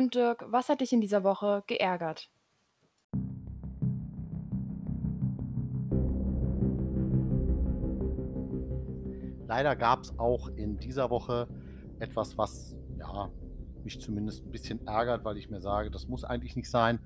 Und 0.06 0.14
Dirk, 0.14 0.44
was 0.46 0.68
hat 0.68 0.82
dich 0.82 0.92
in 0.92 1.00
dieser 1.00 1.24
Woche 1.24 1.64
geärgert? 1.66 2.30
Leider 9.48 9.74
gab 9.74 10.04
es 10.04 10.16
auch 10.16 10.46
in 10.50 10.78
dieser 10.78 11.10
Woche 11.10 11.48
etwas, 11.98 12.38
was 12.38 12.76
ja, 12.96 13.32
mich 13.82 14.00
zumindest 14.00 14.46
ein 14.46 14.52
bisschen 14.52 14.86
ärgert, 14.86 15.24
weil 15.24 15.38
ich 15.38 15.50
mir 15.50 15.60
sage, 15.60 15.90
das 15.90 16.06
muss 16.06 16.22
eigentlich 16.22 16.54
nicht 16.54 16.70
sein. 16.70 17.00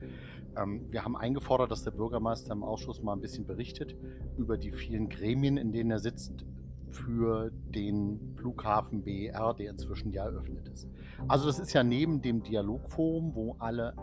Ähm, 0.59 0.93
wir 0.93 1.03
haben 1.03 1.17
eingefordert, 1.17 1.71
dass 1.71 1.83
der 1.83 1.93
Bürgermeister 1.93 2.53
im 2.53 2.63
Ausschuss 2.63 3.01
mal 3.03 3.15
ein 3.15 3.23
bisschen 3.23 3.47
berichtet 3.47 3.97
über 4.37 4.59
die 4.59 4.73
vielen 4.73 5.09
Gremien, 5.09 5.57
in 5.57 5.73
denen 5.73 5.91
er 5.91 6.01
sitzt 6.01 6.45
für 6.91 7.51
den 7.51 8.35
Flughafen 8.37 9.05
BER, 9.05 9.55
der 9.55 9.71
inzwischen 9.71 10.13
ja 10.13 10.27
eröffnet 10.27 10.69
ist. 10.69 10.87
Also 11.29 11.47
das 11.47 11.59
ist 11.59 11.73
ja 11.73 11.83
neben 11.83 12.23
dem 12.23 12.43
Dialogforum, 12.43 13.35
wo 13.35 13.57
alle 13.59 13.95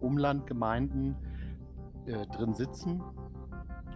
Umlandgemeinden 0.00 1.16
äh, 2.06 2.26
drin 2.26 2.54
sitzen 2.54 3.02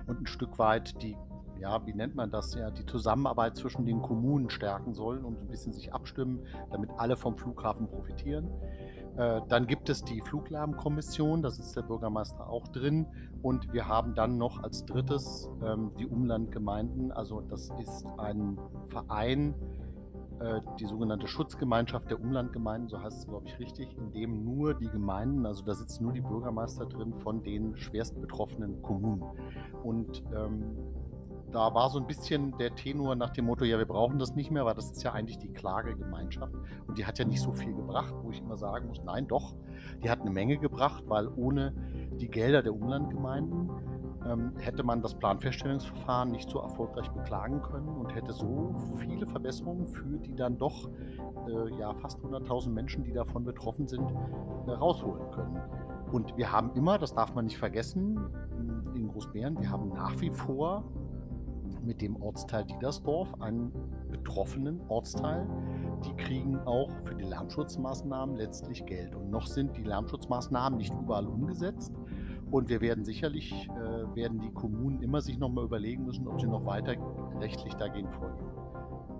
und 0.06 0.22
ein 0.22 0.26
Stück 0.26 0.58
weit 0.58 1.02
die 1.02 1.16
ja, 1.60 1.86
wie 1.86 1.92
nennt 1.92 2.14
man 2.14 2.30
das, 2.30 2.54
ja, 2.54 2.70
die 2.70 2.86
Zusammenarbeit 2.86 3.54
zwischen 3.56 3.84
den 3.84 4.00
Kommunen 4.00 4.48
stärken 4.48 4.94
sollen 4.94 5.24
und 5.24 5.40
ein 5.42 5.48
bisschen 5.48 5.72
sich 5.74 5.92
abstimmen, 5.92 6.40
damit 6.70 6.90
alle 6.96 7.16
vom 7.16 7.36
Flughafen 7.36 7.86
profitieren. 7.86 8.48
Äh, 9.16 9.42
dann 9.48 9.66
gibt 9.66 9.90
es 9.90 10.02
die 10.02 10.22
Fluglärmkommission, 10.22 11.42
da 11.42 11.50
sitzt 11.50 11.76
der 11.76 11.82
Bürgermeister 11.82 12.48
auch 12.48 12.68
drin. 12.68 13.06
Und 13.42 13.72
wir 13.72 13.88
haben 13.88 14.14
dann 14.14 14.38
noch 14.38 14.62
als 14.62 14.84
drittes 14.86 15.50
ähm, 15.62 15.92
die 15.98 16.06
Umlandgemeinden. 16.06 17.12
Also 17.12 17.42
das 17.42 17.70
ist 17.82 18.06
ein 18.18 18.58
Verein, 18.88 19.54
äh, 20.40 20.60
die 20.78 20.86
sogenannte 20.86 21.28
Schutzgemeinschaft 21.28 22.10
der 22.10 22.20
Umlandgemeinden, 22.20 22.88
so 22.88 23.00
heißt 23.00 23.18
es, 23.18 23.26
glaube 23.26 23.46
ich, 23.46 23.58
richtig, 23.58 23.96
in 23.96 24.10
dem 24.10 24.44
nur 24.44 24.74
die 24.74 24.88
Gemeinden, 24.88 25.44
also 25.46 25.64
da 25.64 25.74
sitzen 25.74 26.04
nur 26.04 26.12
die 26.12 26.22
Bürgermeister 26.22 26.86
drin 26.86 27.14
von 27.14 27.42
den 27.42 27.76
schwerst 27.76 28.20
betroffenen 28.20 28.80
Kommunen. 28.82 29.22
Und 29.82 30.22
ähm, 30.34 30.76
da 31.52 31.74
war 31.74 31.90
so 31.90 31.98
ein 31.98 32.06
bisschen 32.06 32.56
der 32.58 32.74
Tenor 32.74 33.16
nach 33.16 33.30
dem 33.30 33.46
Motto, 33.46 33.64
ja, 33.64 33.78
wir 33.78 33.86
brauchen 33.86 34.18
das 34.18 34.34
nicht 34.34 34.50
mehr, 34.50 34.64
weil 34.64 34.74
das 34.74 34.90
ist 34.90 35.02
ja 35.02 35.12
eigentlich 35.12 35.38
die 35.38 35.52
Klagegemeinschaft. 35.52 36.54
Und 36.86 36.96
die 36.96 37.04
hat 37.04 37.18
ja 37.18 37.24
nicht 37.24 37.40
so 37.40 37.52
viel 37.52 37.74
gebracht, 37.74 38.14
wo 38.22 38.30
ich 38.30 38.40
immer 38.40 38.56
sagen 38.56 38.88
muss, 38.88 39.02
nein, 39.04 39.26
doch, 39.26 39.54
die 40.02 40.10
hat 40.10 40.20
eine 40.20 40.30
Menge 40.30 40.58
gebracht, 40.58 41.04
weil 41.06 41.28
ohne 41.28 41.74
die 42.20 42.28
Gelder 42.28 42.62
der 42.62 42.74
Umlandgemeinden 42.74 43.68
hätte 44.58 44.82
man 44.82 45.00
das 45.00 45.14
Planfeststellungsverfahren 45.14 46.30
nicht 46.30 46.50
so 46.50 46.58
erfolgreich 46.60 47.08
beklagen 47.10 47.62
können 47.62 47.88
und 47.88 48.14
hätte 48.14 48.32
so 48.32 48.74
viele 48.98 49.26
Verbesserungen 49.26 49.88
für 49.88 50.18
die 50.18 50.34
dann 50.34 50.58
doch 50.58 50.90
äh, 51.48 51.78
ja, 51.78 51.94
fast 51.94 52.20
100.000 52.20 52.70
Menschen, 52.70 53.04
die 53.04 53.12
davon 53.12 53.44
betroffen 53.44 53.88
sind, 53.88 54.10
äh, 54.66 54.72
rausholen 54.72 55.30
können. 55.30 55.60
Und 56.12 56.36
wir 56.36 56.52
haben 56.52 56.72
immer, 56.74 56.98
das 56.98 57.14
darf 57.14 57.34
man 57.34 57.46
nicht 57.46 57.56
vergessen, 57.58 58.18
in 58.94 59.08
Großbären, 59.08 59.58
wir 59.60 59.70
haben 59.70 59.88
nach 59.90 60.20
wie 60.20 60.30
vor 60.30 60.84
mit 61.82 62.02
dem 62.02 62.20
Ortsteil 62.20 62.64
Diedersdorf 62.64 63.40
einen 63.40 63.72
betroffenen 64.10 64.80
Ortsteil. 64.88 65.46
Die 66.04 66.14
kriegen 66.14 66.58
auch 66.58 66.90
für 67.04 67.14
die 67.14 67.24
Lärmschutzmaßnahmen 67.24 68.36
letztlich 68.36 68.84
Geld. 68.86 69.14
Und 69.14 69.30
noch 69.30 69.46
sind 69.46 69.76
die 69.76 69.82
Lärmschutzmaßnahmen 69.82 70.76
nicht 70.76 70.92
überall 70.92 71.26
umgesetzt. 71.26 71.92
Und 72.50 72.68
wir 72.68 72.80
werden 72.80 73.04
sicherlich, 73.04 73.68
äh, 73.68 73.99
werden 74.14 74.40
die 74.40 74.50
Kommunen 74.50 75.00
immer 75.02 75.20
sich 75.20 75.38
nochmal 75.38 75.64
überlegen 75.64 76.04
müssen, 76.04 76.26
ob 76.28 76.40
sie 76.40 76.46
noch 76.46 76.64
weiter 76.66 76.94
rechtlich 77.40 77.74
dagegen 77.74 78.10
vorgehen 78.10 78.48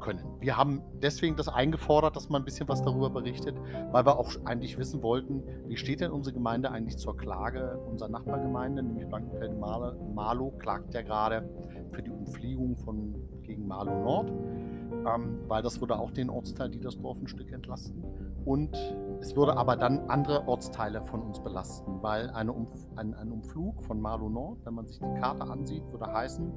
können. 0.01 0.25
Wir 0.41 0.57
haben 0.57 0.83
deswegen 1.03 1.37
das 1.37 1.49
eingefordert, 1.49 2.17
dass 2.17 2.29
man 2.29 2.43
ein 2.43 2.45
bisschen 2.45 2.69
was 2.69 2.83
darüber 2.83 3.11
berichtet, 3.11 3.57
weil 3.93 4.05
wir 4.05 4.19
auch 4.19 4.33
eigentlich 4.45 4.79
wissen 4.79 5.03
wollten, 5.03 5.43
wie 5.69 5.77
steht 5.77 6.01
denn 6.01 6.11
unsere 6.11 6.35
Gemeinde 6.35 6.71
eigentlich 6.71 6.97
zur 6.97 7.17
Klage 7.17 7.79
unserer 7.91 8.09
Nachbargemeinde, 8.09 8.83
nämlich 8.83 9.07
Blankenfeld-Marlow 9.07 10.53
klagt 10.59 10.95
ja 10.95 11.03
gerade 11.03 11.49
für 11.93 12.03
die 12.03 12.11
Umfliegung 12.11 12.77
von, 12.77 13.15
gegen 13.43 13.67
Marlow 13.67 14.03
Nord, 14.03 14.31
ähm, 14.31 15.39
weil 15.47 15.63
das 15.63 15.81
würde 15.81 15.99
auch 15.99 16.11
den 16.11 16.31
Ortsteil 16.31 16.71
Dietersdorf 16.71 17.21
ein 17.21 17.29
Stück 17.29 17.53
entlasten. 17.53 18.03
Und 18.45 18.77
es 19.21 19.37
würde 19.37 19.57
aber 19.57 19.77
dann 19.77 20.09
andere 20.09 20.49
Ortsteile 20.49 21.03
von 21.03 21.21
uns 21.23 21.41
belasten, 21.41 22.03
weil 22.03 22.31
Umf 22.31 22.73
ein, 22.97 23.15
ein 23.15 23.31
Umflug 23.31 23.83
von 23.85 24.01
Marlow 24.01 24.31
Nord, 24.31 24.65
wenn 24.65 24.75
man 24.75 24.87
sich 24.87 24.99
die 24.99 25.21
Karte 25.21 25.43
ansieht, 25.43 25.83
würde 25.91 26.13
heißen, 26.13 26.51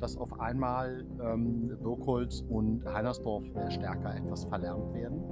dass 0.00 0.16
auf 0.16 0.40
einmal 0.40 1.04
ähm, 1.22 1.76
Birkholz 1.82 2.42
und 2.48 2.84
Heinersdorf 2.86 3.44
äh, 3.54 3.70
stärker 3.70 4.14
etwas 4.14 4.44
verlärmt 4.44 4.94
werden. 4.94 5.22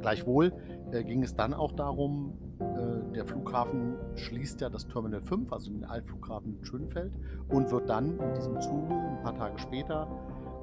Gleichwohl 0.00 0.52
äh, 0.92 1.02
ging 1.02 1.22
es 1.22 1.34
dann 1.34 1.54
auch 1.54 1.72
darum, 1.72 2.34
äh, 2.60 3.12
der 3.14 3.24
Flughafen 3.24 3.96
schließt 4.16 4.60
ja 4.60 4.68
das 4.68 4.86
Terminal 4.86 5.22
5, 5.22 5.52
also 5.52 5.70
den 5.70 5.84
Altflughafen 5.84 6.58
Schönfeld, 6.62 7.12
und 7.48 7.70
wird 7.70 7.88
dann 7.88 8.18
in 8.18 8.34
diesem 8.34 8.60
Zuge 8.60 8.94
ein 8.94 9.22
paar 9.22 9.34
Tage 9.34 9.58
später 9.58 10.08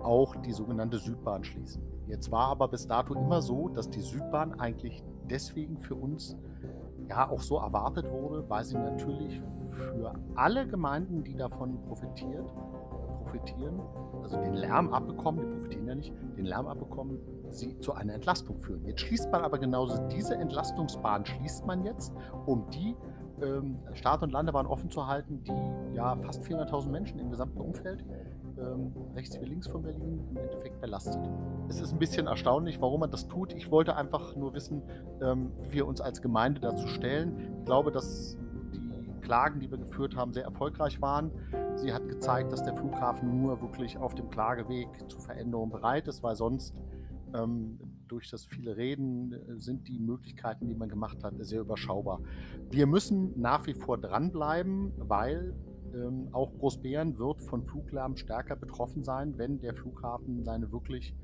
auch 0.03 0.35
die 0.37 0.51
sogenannte 0.51 0.97
Südbahn 0.97 1.43
schließen. 1.43 1.81
Jetzt 2.12 2.30
war 2.30 2.50
aber 2.50 2.67
bis 2.67 2.88
dato 2.88 3.13
immer 3.13 3.41
so, 3.41 3.69
dass 3.69 3.89
die 3.89 4.02
Südbahn 4.02 4.60
eigentlich 4.60 5.02
deswegen 5.30 5.80
für 5.80 5.95
uns 5.95 6.36
ja 7.08 7.30
auch 7.30 7.39
so 7.39 7.58
erwartet 7.58 8.12
wurde, 8.12 8.43
weil 8.50 8.65
sie 8.65 8.78
natürlich 8.78 9.41
für 9.71 10.13
alle 10.36 10.67
Gemeinden, 10.67 11.24
die 11.24 11.38
davon 11.38 11.82
profitiert, 11.84 12.54
profitieren, 13.24 13.80
also 14.21 14.41
den 14.41 14.56
Lärm 14.56 14.93
abbekommen, 14.93 15.39
die 15.39 15.47
profitieren 15.54 15.88
ja 15.88 15.95
nicht, 15.95 16.13
den 16.36 16.45
Lärm 16.45 16.67
abbekommen, 16.67 17.17
sie 17.47 17.80
zu 17.80 17.93
einer 17.93 18.15
Entlastung 18.15 18.60
führen. 18.62 18.86
Jetzt 18.86 19.00
schließt 19.00 19.32
man 19.32 19.43
aber 19.43 19.58
genauso 19.58 19.97
diese 20.10 20.36
Entlastungsbahn, 20.36 21.26
schließt 21.26 21.65
man 21.65 21.86
jetzt, 21.86 22.13
um 22.45 22.69
die 22.71 22.93
ähm, 23.41 23.80
Staat 23.93 24.23
und 24.23 24.32
Landebahn 24.32 24.65
offen 24.65 24.89
zu 24.89 25.08
halten, 25.08 25.43
die 25.43 25.95
ja 25.95 26.15
fast 26.17 26.43
400.000 26.43 26.89
Menschen 26.89 27.19
im 27.19 27.30
gesamten 27.30 27.60
Umfeld 27.60 28.04
ähm, 28.58 28.93
rechts 29.15 29.39
wie 29.39 29.45
links 29.45 29.67
von 29.67 29.82
Berlin 29.82 30.23
im 30.30 30.38
Endeffekt 30.38 30.80
belastet. 30.82 31.19
Es 31.67 31.80
ist 31.82 31.91
ein 31.91 31.99
bisschen 31.99 32.27
erstaunlich, 32.27 32.82
warum 32.82 32.99
man 33.01 33.12
das 33.12 33.27
tut. 33.27 33.54
Ich 33.54 33.71
wollte 33.71 33.95
einfach 33.95 34.36
nur 34.36 34.54
wissen, 34.54 34.84
ähm, 35.21 35.51
wie 35.60 35.73
wir 35.73 35.88
uns 35.88 36.01
als 36.01 36.21
Gemeinde 36.21 36.62
dazu 36.62 36.88
stellen. 36.88 37.58
Ich 37.60 37.65
glaube, 37.65 37.91
dass 37.91 38.38
Klagen, 39.21 39.60
die 39.60 39.71
wir 39.71 39.77
geführt 39.77 40.15
haben, 40.15 40.34
sehr 40.34 40.43
erfolgreich 40.43 41.01
waren. 41.01 41.32
Sie 41.75 41.93
hat 41.93 42.08
gezeigt, 42.10 42.51
dass 42.51 42.63
der 42.63 42.75
Flughafen 42.75 43.41
nur 43.41 43.62
wirklich 43.62 43.97
auf 43.97 44.13
dem 44.13 44.30
Klageweg 44.30 44.88
zu 45.10 45.19
Veränderungen 45.19 45.71
bereit 45.71 46.08
ist, 46.08 46.21
weil 46.21 46.36
sonst 46.36 46.75
ähm, 47.34 47.80
durch 48.12 48.30
das 48.30 48.45
viele 48.45 48.78
Reden 48.78 49.34
äh, 49.34 49.58
sind 49.58 49.88
die 49.88 50.00
Möglichkeiten, 50.00 50.67
die 50.67 50.76
man 50.76 50.89
gemacht 50.89 51.24
hat, 51.24 51.34
sehr 51.39 51.62
überschaubar. 51.62 52.21
Wir 52.69 52.86
müssen 52.86 53.39
nach 53.39 53.65
wie 53.67 53.74
vor 53.74 53.97
dranbleiben, 53.97 54.91
weil 54.97 55.56
ähm, 55.93 56.30
auch 56.32 56.54
Großbären 56.54 57.17
wird 57.17 57.41
von 57.41 57.63
Fluglärm 57.63 58.15
stärker 58.17 58.56
betroffen 58.56 59.04
sein, 59.04 59.38
wenn 59.38 59.60
der 59.60 59.74
Flughafen 59.74 60.43
seine 60.43 60.71
wirklich 60.71 61.15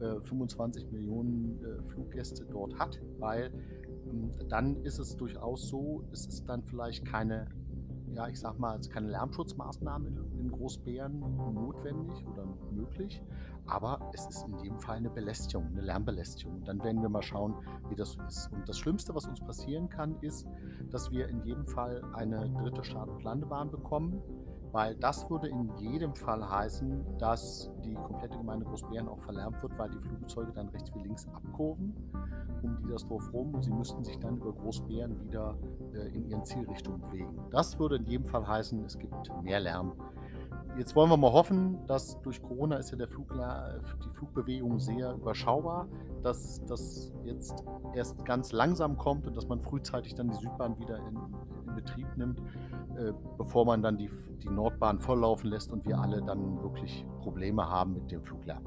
äh, 0.00 0.20
25 0.20 0.90
Millionen 0.92 1.60
äh, 1.64 1.82
Fluggäste 1.90 2.44
dort 2.44 2.78
hat, 2.78 3.00
weil 3.18 3.50
dann 4.48 4.82
ist 4.84 4.98
es 4.98 5.16
durchaus 5.16 5.68
so, 5.68 6.04
es 6.12 6.26
ist 6.26 6.48
dann 6.48 6.62
vielleicht 6.62 7.04
keine, 7.04 7.46
ja, 8.14 8.28
ich 8.28 8.40
sag 8.40 8.58
mal, 8.58 8.80
keine 8.90 9.08
Lärmschutzmaßnahme 9.08 10.08
in 10.38 10.50
Großbären 10.50 11.20
notwendig 11.52 12.24
oder 12.26 12.46
möglich, 12.72 13.22
aber 13.68 14.10
es 14.12 14.26
ist 14.26 14.46
in 14.46 14.58
jedem 14.58 14.80
Fall 14.80 14.96
eine 14.96 15.10
Belästigung, 15.10 15.66
eine 15.68 15.82
Lärmbelästigung. 15.82 16.64
Dann 16.64 16.82
werden 16.82 17.02
wir 17.02 17.08
mal 17.08 17.22
schauen, 17.22 17.54
wie 17.88 17.96
das 17.96 18.16
ist. 18.28 18.50
Und 18.52 18.68
das 18.68 18.78
Schlimmste, 18.78 19.14
was 19.14 19.26
uns 19.26 19.40
passieren 19.40 19.88
kann, 19.88 20.16
ist, 20.20 20.46
dass 20.90 21.10
wir 21.10 21.28
in 21.28 21.42
jedem 21.44 21.66
Fall 21.66 22.02
eine 22.14 22.48
dritte 22.50 22.84
Start- 22.84 23.10
und 23.10 23.22
Landebahn 23.22 23.70
bekommen 23.70 24.22
weil 24.72 24.94
das 24.96 25.28
würde 25.30 25.48
in 25.48 25.70
jedem 25.78 26.14
Fall 26.14 26.46
heißen, 26.46 27.18
dass 27.18 27.70
die 27.84 27.94
komplette 27.94 28.36
Gemeinde 28.36 28.66
Großbären 28.66 29.08
auch 29.08 29.20
verlärmt 29.20 29.62
wird, 29.62 29.78
weil 29.78 29.90
die 29.90 29.98
Flugzeuge 29.98 30.52
dann 30.52 30.68
rechts 30.68 30.94
wie 30.94 31.00
links 31.00 31.26
abkurven 31.32 31.94
um 32.62 32.76
Diedersdorf 32.76 33.32
rum 33.32 33.54
und 33.54 33.62
sie 33.62 33.72
müssten 33.72 34.04
sich 34.04 34.18
dann 34.18 34.36
über 34.38 34.52
Großbären 34.52 35.20
wieder 35.20 35.56
äh, 35.94 36.08
in 36.08 36.28
ihren 36.28 36.44
Zielrichtungen 36.44 37.00
bewegen. 37.00 37.38
Das 37.50 37.78
würde 37.78 37.96
in 37.96 38.06
jedem 38.06 38.26
Fall 38.26 38.46
heißen, 38.46 38.84
es 38.84 38.98
gibt 38.98 39.14
mehr 39.42 39.60
Lärm. 39.60 39.92
Jetzt 40.78 40.94
wollen 40.94 41.10
wir 41.10 41.16
mal 41.16 41.32
hoffen, 41.32 41.84
dass 41.88 42.22
durch 42.22 42.40
Corona 42.40 42.76
ist 42.76 42.92
ja 42.92 42.96
der 42.96 43.08
Flug, 43.08 43.34
die 43.34 44.10
Flugbewegung 44.16 44.78
sehr 44.78 45.12
überschaubar, 45.12 45.88
dass 46.22 46.64
das 46.66 47.12
jetzt 47.24 47.64
erst 47.94 48.24
ganz 48.24 48.52
langsam 48.52 48.96
kommt 48.96 49.26
und 49.26 49.36
dass 49.36 49.48
man 49.48 49.60
frühzeitig 49.60 50.14
dann 50.14 50.28
die 50.28 50.36
Südbahn 50.36 50.78
wieder 50.78 50.98
in, 50.98 51.18
in 51.66 51.74
Betrieb 51.74 52.06
nimmt, 52.16 52.40
äh, 52.96 53.12
bevor 53.36 53.64
man 53.64 53.82
dann 53.82 53.98
die, 53.98 54.08
die 54.40 54.50
Nordbahn 54.50 55.00
volllaufen 55.00 55.50
lässt 55.50 55.72
und 55.72 55.84
wir 55.84 55.98
alle 55.98 56.22
dann 56.22 56.62
wirklich 56.62 57.04
Probleme 57.22 57.68
haben 57.68 57.94
mit 57.94 58.12
dem 58.12 58.22
Fluglärm. 58.22 58.64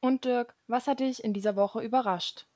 Und 0.00 0.24
Dirk, 0.24 0.54
was 0.68 0.86
hat 0.86 1.00
dich 1.00 1.24
in 1.24 1.32
dieser 1.32 1.56
Woche 1.56 1.80
überrascht? 1.80 2.46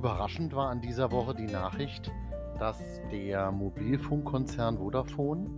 Überraschend 0.00 0.54
war 0.54 0.70
an 0.70 0.80
dieser 0.80 1.12
Woche 1.12 1.34
die 1.34 1.46
Nachricht, 1.46 2.10
dass 2.58 3.02
der 3.12 3.52
Mobilfunkkonzern 3.52 4.78
Vodafone 4.78 5.50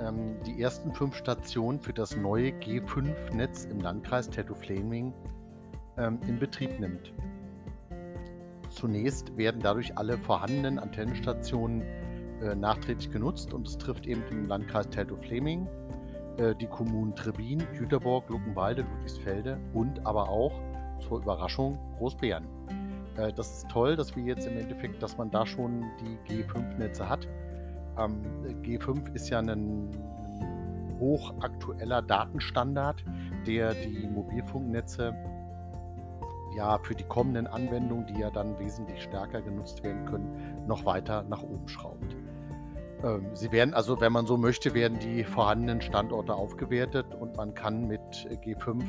ähm, 0.00 0.36
die 0.46 0.62
ersten 0.62 0.94
fünf 0.94 1.16
Stationen 1.16 1.80
für 1.80 1.92
das 1.92 2.14
neue 2.14 2.50
G5-Netz 2.50 3.64
im 3.64 3.80
Landkreis 3.80 4.30
Tetto-Fleming 4.30 5.12
ähm, 5.98 6.20
in 6.28 6.38
Betrieb 6.38 6.78
nimmt. 6.78 7.12
Zunächst 8.68 9.36
werden 9.36 9.60
dadurch 9.60 9.98
alle 9.98 10.16
vorhandenen 10.16 10.78
Antennenstationen 10.78 11.82
äh, 12.40 12.54
nachträglich 12.54 13.10
genutzt 13.10 13.52
und 13.52 13.66
es 13.66 13.76
trifft 13.78 14.06
eben 14.06 14.22
den 14.30 14.46
Landkreis 14.46 14.88
Teltow-Fleming, 14.90 15.66
äh, 16.36 16.54
die 16.54 16.68
Kommunen 16.68 17.16
Trebin, 17.16 17.66
Jüterborg, 17.76 18.28
Luckenwalde, 18.28 18.82
Ludwigsfelde 18.82 19.58
und 19.74 20.06
aber 20.06 20.28
auch 20.28 20.52
zur 21.00 21.20
Überraschung 21.20 21.80
Großbären. 21.98 22.59
Äh, 23.16 23.32
das 23.32 23.58
ist 23.58 23.68
toll, 23.70 23.96
dass 23.96 24.14
wir 24.16 24.22
jetzt 24.22 24.46
im 24.46 24.56
Endeffekt, 24.56 25.02
dass 25.02 25.16
man 25.16 25.30
da 25.30 25.46
schon 25.46 25.84
die 26.00 26.42
G5-Netze 26.42 27.08
hat. 27.08 27.26
Ähm, 27.98 28.22
G5 28.62 29.14
ist 29.14 29.28
ja 29.28 29.40
ein 29.40 29.90
hochaktueller 30.98 32.02
Datenstandard, 32.02 33.04
der 33.46 33.74
die 33.74 34.06
Mobilfunknetze 34.06 35.14
ja 36.56 36.78
für 36.78 36.94
die 36.94 37.04
kommenden 37.04 37.46
Anwendungen, 37.46 38.06
die 38.06 38.20
ja 38.20 38.30
dann 38.30 38.58
wesentlich 38.58 39.02
stärker 39.02 39.40
genutzt 39.40 39.82
werden 39.82 40.04
können, 40.04 40.64
noch 40.66 40.84
weiter 40.84 41.22
nach 41.22 41.42
oben 41.42 41.68
schraubt. 41.68 42.16
Ähm, 43.02 43.26
sie 43.34 43.50
werden 43.52 43.72
also, 43.72 44.00
wenn 44.00 44.12
man 44.12 44.26
so 44.26 44.36
möchte, 44.36 44.74
werden 44.74 44.98
die 44.98 45.24
vorhandenen 45.24 45.80
Standorte 45.80 46.34
aufgewertet 46.34 47.06
und 47.18 47.36
man 47.36 47.54
kann 47.54 47.86
mit 47.86 48.00
G5 48.44 48.82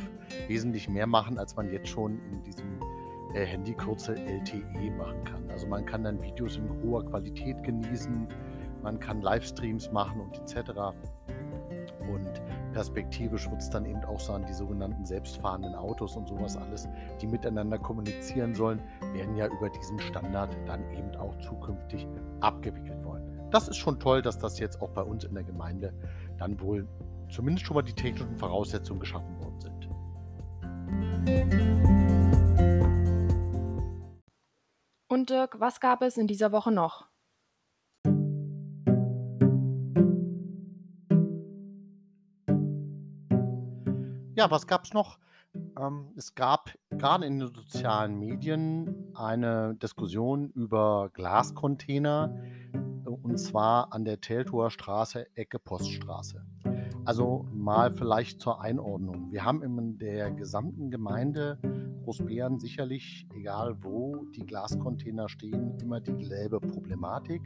wesentlich 0.47 0.89
mehr 0.89 1.07
machen, 1.07 1.37
als 1.37 1.55
man 1.55 1.71
jetzt 1.71 1.87
schon 1.87 2.19
in 2.31 2.43
diesem 2.43 2.70
äh, 3.33 3.45
Handykürzel 3.45 4.17
LTE 4.17 4.91
machen 4.97 5.23
kann. 5.23 5.49
Also 5.49 5.67
man 5.67 5.85
kann 5.85 6.03
dann 6.03 6.21
Videos 6.21 6.57
in 6.57 6.69
hoher 6.83 7.05
Qualität 7.05 7.63
genießen, 7.63 8.27
man 8.83 8.99
kann 8.99 9.21
Livestreams 9.21 9.91
machen 9.91 10.21
und 10.21 10.39
etc. 10.39 10.71
Und 12.11 12.41
perspektivisch 12.73 13.49
wird 13.49 13.61
es 13.61 13.69
dann 13.69 13.85
eben 13.85 14.03
auch 14.05 14.19
sein, 14.19 14.45
die 14.47 14.53
sogenannten 14.53 15.05
selbstfahrenden 15.05 15.75
Autos 15.75 16.15
und 16.15 16.27
sowas 16.27 16.57
alles, 16.57 16.87
die 17.21 17.27
miteinander 17.27 17.77
kommunizieren 17.77 18.55
sollen, 18.55 18.81
werden 19.13 19.35
ja 19.35 19.47
über 19.47 19.69
diesen 19.69 19.99
Standard 19.99 20.49
dann 20.65 20.81
eben 20.91 21.15
auch 21.15 21.37
zukünftig 21.39 22.07
abgewickelt 22.39 23.03
wollen. 23.05 23.39
Das 23.51 23.67
ist 23.67 23.77
schon 23.77 23.99
toll, 23.99 24.21
dass 24.21 24.39
das 24.39 24.59
jetzt 24.59 24.81
auch 24.81 24.89
bei 24.89 25.01
uns 25.01 25.25
in 25.25 25.33
der 25.33 25.43
Gemeinde 25.43 25.93
dann 26.37 26.59
wohl 26.59 26.87
zumindest 27.29 27.65
schon 27.65 27.75
mal 27.75 27.81
die 27.81 27.93
technischen 27.93 28.37
Voraussetzungen 28.37 28.99
geschaffen 28.99 29.37
worden 29.39 29.59
sind. 29.59 29.89
Und 35.21 35.29
Dirk, 35.29 35.59
was 35.59 35.79
gab 35.79 36.01
es 36.01 36.17
in 36.17 36.25
dieser 36.25 36.51
Woche 36.51 36.71
noch? 36.71 37.05
Ja, 44.35 44.49
was 44.49 44.65
gab 44.65 44.85
es 44.85 44.93
noch? 44.93 45.19
Ähm, 45.79 46.11
es 46.17 46.33
gab 46.33 46.71
gerade 46.89 47.27
in 47.27 47.37
den 47.37 47.53
sozialen 47.53 48.17
Medien 48.17 49.11
eine 49.13 49.75
Diskussion 49.75 50.49
über 50.55 51.11
Glascontainer 51.13 52.35
und 53.03 53.37
zwar 53.37 53.93
an 53.93 54.05
der 54.05 54.21
Teltower 54.21 54.71
Straße, 54.71 55.27
Ecke 55.35 55.59
Poststraße. 55.59 56.43
Also 57.11 57.45
mal 57.51 57.91
vielleicht 57.91 58.39
zur 58.39 58.61
Einordnung. 58.61 59.33
Wir 59.33 59.43
haben 59.43 59.61
in 59.63 59.97
der 59.97 60.31
gesamten 60.31 60.89
Gemeinde 60.89 61.59
Großbären 62.05 62.57
sicherlich, 62.57 63.27
egal 63.35 63.75
wo 63.83 64.23
die 64.33 64.45
Glascontainer 64.45 65.27
stehen, 65.27 65.77
immer 65.81 65.99
dieselbe 65.99 66.61
Problematik, 66.61 67.41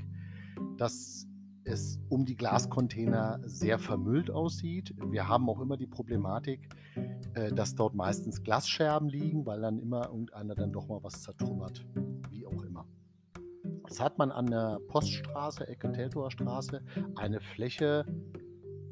dass 0.78 1.26
es 1.64 2.00
um 2.10 2.26
die 2.26 2.36
Glascontainer 2.36 3.40
sehr 3.44 3.80
vermüllt 3.80 4.30
aussieht. 4.30 4.94
Wir 5.10 5.28
haben 5.28 5.50
auch 5.50 5.60
immer 5.60 5.78
die 5.78 5.88
Problematik, 5.88 6.70
äh, 7.34 7.52
dass 7.52 7.74
dort 7.74 7.96
meistens 7.96 8.44
Glasscherben 8.44 9.10
liegen, 9.10 9.48
weil 9.48 9.62
dann 9.62 9.80
immer 9.80 10.10
irgendeiner 10.10 10.54
dann 10.54 10.74
doch 10.74 10.88
mal 10.88 11.02
was 11.02 11.24
zertrümmert, 11.24 11.84
wie 12.30 12.46
auch 12.46 12.62
immer. 12.62 12.86
Jetzt 13.88 14.00
hat 14.00 14.20
man 14.20 14.32
an 14.32 14.46
der 14.46 14.80
Poststraße, 14.90 15.68
Ecke 15.68 15.92
Teltower 15.92 16.30
Straße, 16.30 16.84
eine 17.16 17.42
Fläche 17.42 18.06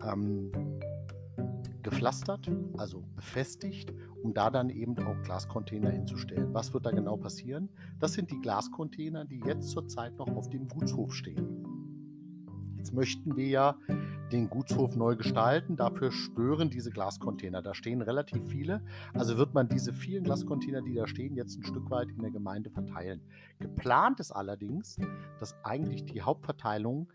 ähm, 0.05 0.51
gepflastert, 1.83 2.49
also 2.77 3.03
befestigt, 3.15 3.93
um 4.23 4.33
da 4.33 4.49
dann 4.49 4.69
eben 4.69 4.97
auch 5.05 5.21
Glascontainer 5.23 5.89
hinzustellen. 5.89 6.53
Was 6.53 6.73
wird 6.73 6.85
da 6.85 6.91
genau 6.91 7.17
passieren? 7.17 7.69
Das 7.99 8.13
sind 8.13 8.31
die 8.31 8.39
Glascontainer, 8.39 9.25
die 9.25 9.41
jetzt 9.45 9.69
zurzeit 9.69 10.15
noch 10.17 10.27
auf 10.27 10.49
dem 10.49 10.67
Gutshof 10.67 11.13
stehen. 11.13 11.63
Jetzt 12.77 12.93
möchten 12.93 13.37
wir 13.37 13.47
ja 13.47 13.77
den 14.33 14.49
Gutshof 14.49 14.95
neu 14.95 15.15
gestalten. 15.15 15.77
Dafür 15.77 16.11
stören 16.11 16.69
diese 16.69 16.89
Glascontainer. 16.89 17.61
Da 17.61 17.73
stehen 17.73 18.01
relativ 18.01 18.45
viele. 18.47 18.81
Also 19.13 19.37
wird 19.37 19.53
man 19.53 19.69
diese 19.69 19.93
vielen 19.93 20.23
Glascontainer, 20.23 20.81
die 20.81 20.93
da 20.93 21.07
stehen, 21.07 21.35
jetzt 21.35 21.57
ein 21.57 21.63
Stück 21.63 21.89
weit 21.89 22.09
in 22.09 22.21
der 22.21 22.31
Gemeinde 22.31 22.69
verteilen. 22.69 23.21
Geplant 23.59 24.19
ist 24.19 24.31
allerdings, 24.31 24.97
dass 25.39 25.55
eigentlich 25.63 26.03
die 26.05 26.21
Hauptverteilung 26.21 27.09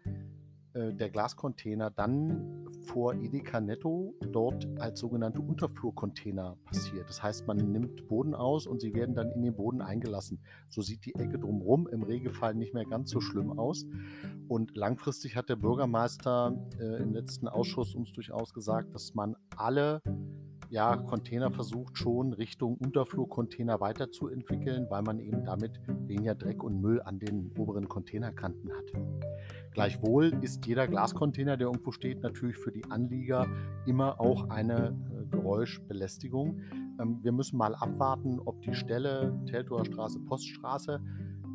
äh, 0.79 0.95
der 0.95 1.11
Glascontainer 1.11 1.91
dann 1.91 2.67
vor 2.87 3.14
Edeka 3.14 3.61
Netto 3.61 4.14
dort 4.31 4.67
als 4.79 5.01
sogenannte 5.01 5.41
Unterflurcontainer 5.41 6.57
passiert. 6.64 7.09
Das 7.09 7.23
heißt, 7.23 7.47
man 7.47 7.57
nimmt 7.57 8.07
Boden 8.07 8.35
aus 8.35 8.67
und 8.67 8.81
sie 8.81 8.95
werden 8.95 9.14
dann 9.14 9.31
in 9.33 9.43
den 9.43 9.55
Boden 9.55 9.83
eingelassen. 9.83 10.41
So 10.69 10.81
sieht 10.81 11.05
die 11.05 11.14
Ecke 11.14 11.38
drumherum 11.38 11.88
im 11.88 12.03
Regelfall 12.03 12.55
nicht 12.55 12.75
mehr 12.75 12.85
ganz 12.85 13.11
so 13.11 13.21
schlimm 13.21 13.59
aus. 13.59 13.87
Und 14.47 14.77
langfristig 14.77 15.37
hat 15.37 15.49
der 15.49 15.57
Bürgermeister 15.57 16.57
äh, 16.79 17.03
im 17.03 17.12
letzten 17.12 17.49
Ausschuss 17.49 17.95
uns 17.95 18.12
durchaus 18.12 18.55
gesagt, 18.55 18.95
dass 18.95 19.14
man 19.14 19.37
alle 19.57 20.01
ja, 20.70 20.96
Container 20.96 21.50
versucht 21.50 21.96
schon 21.96 22.33
Richtung 22.33 22.76
Unterflurcontainer 22.76 23.81
weiterzuentwickeln, 23.81 24.87
weil 24.90 25.02
man 25.02 25.18
eben 25.18 25.44
damit 25.44 25.81
weniger 25.87 26.35
Dreck 26.35 26.62
und 26.62 26.81
Müll 26.81 27.00
an 27.02 27.18
den 27.18 27.50
oberen 27.57 27.88
Containerkanten 27.88 28.70
hat. 28.70 28.92
Gleichwohl 29.72 30.33
ist 30.42 30.66
jeder 30.66 30.87
Glascontainer, 30.87 31.57
der 31.57 31.68
irgendwo 31.68 31.92
steht, 31.92 32.22
natürlich 32.22 32.57
für 32.57 32.72
die 32.72 32.85
Anlieger 32.90 33.46
immer 33.87 34.20
auch 34.20 34.50
eine 34.50 34.88
äh, 34.88 35.26
Geräuschbelästigung. 35.31 36.61
Ähm, 37.00 37.18
wir 37.22 37.33
müssen 37.33 37.57
mal 37.57 37.74
abwarten, 37.74 38.40
ob 38.44 38.61
die 38.62 38.74
Stelle 38.74 39.38
Teltower 39.46 39.85
Straße, 39.85 40.20
Poststraße 40.20 41.00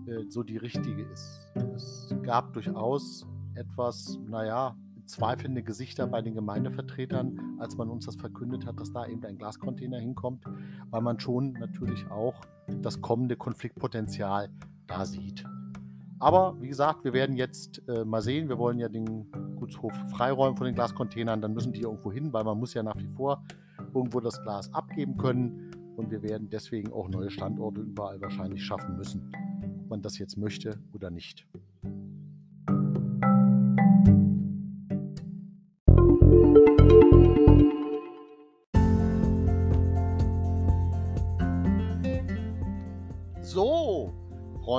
äh, 0.08 0.24
so 0.30 0.42
die 0.44 0.58
richtige 0.58 1.04
ist. 1.04 1.48
Es 1.76 2.16
gab 2.24 2.54
durchaus 2.54 3.28
etwas, 3.56 4.20
naja, 4.28 4.76
zweifelnde 5.14 5.64
Gesichter 5.64 6.08
bei 6.08 6.22
den 6.22 6.34
Gemeindevertretern, 6.34 7.58
als 7.60 7.78
man 7.78 7.90
uns 7.90 8.06
das 8.06 8.16
verkündet 8.16 8.66
hat, 8.66 8.80
dass 8.80 8.92
da 8.92 9.06
eben 9.06 9.24
ein 9.26 9.38
Glascontainer 9.38 10.00
hinkommt, 10.00 10.44
weil 10.90 11.02
man 11.02 11.20
schon 11.20 11.54
natürlich 11.54 12.10
auch 12.10 12.34
das 12.82 13.00
kommende 13.02 13.36
Konfliktpotenzial 13.36 14.50
da 14.88 15.06
sieht. 15.06 15.46
Aber 16.20 16.60
wie 16.62 16.70
gesagt, 16.70 17.04
wir 17.04 17.14
werden 17.14 17.36
jetzt 17.36 17.82
äh, 17.88 18.06
mal 18.06 18.22
sehen. 18.22 18.48
Wir 18.48 18.58
wollen 18.58 18.80
ja 18.80 18.88
den 18.88 19.30
Gutshof 19.58 19.94
freiräumen 20.10 20.56
von 20.56 20.66
den 20.66 20.74
Glascontainern. 20.74 21.42
Dann 21.42 21.54
müssen 21.54 21.74
die 21.74 21.82
irgendwo 21.82 22.12
hin, 22.12 22.32
weil 22.32 22.46
man 22.46 22.58
muss 22.58 22.74
ja 22.74 22.82
nach 22.82 22.98
wie 22.98 23.08
vor 23.08 23.44
irgendwo 23.94 24.20
das 24.20 24.42
Glas 24.42 24.74
abgeben 24.74 25.18
können. 25.18 25.72
Und 25.98 26.12
wir 26.12 26.24
werden 26.24 26.50
deswegen 26.50 26.92
auch 26.92 27.10
neue 27.10 27.30
Standorte 27.30 27.82
überall 27.82 28.22
wahrscheinlich 28.22 28.64
schaffen 28.64 28.96
müssen, 28.96 29.32
ob 29.82 29.90
man 29.90 30.02
das 30.02 30.18
jetzt 30.18 30.38
möchte 30.38 30.80
oder 30.94 31.12
nicht. 31.12 31.46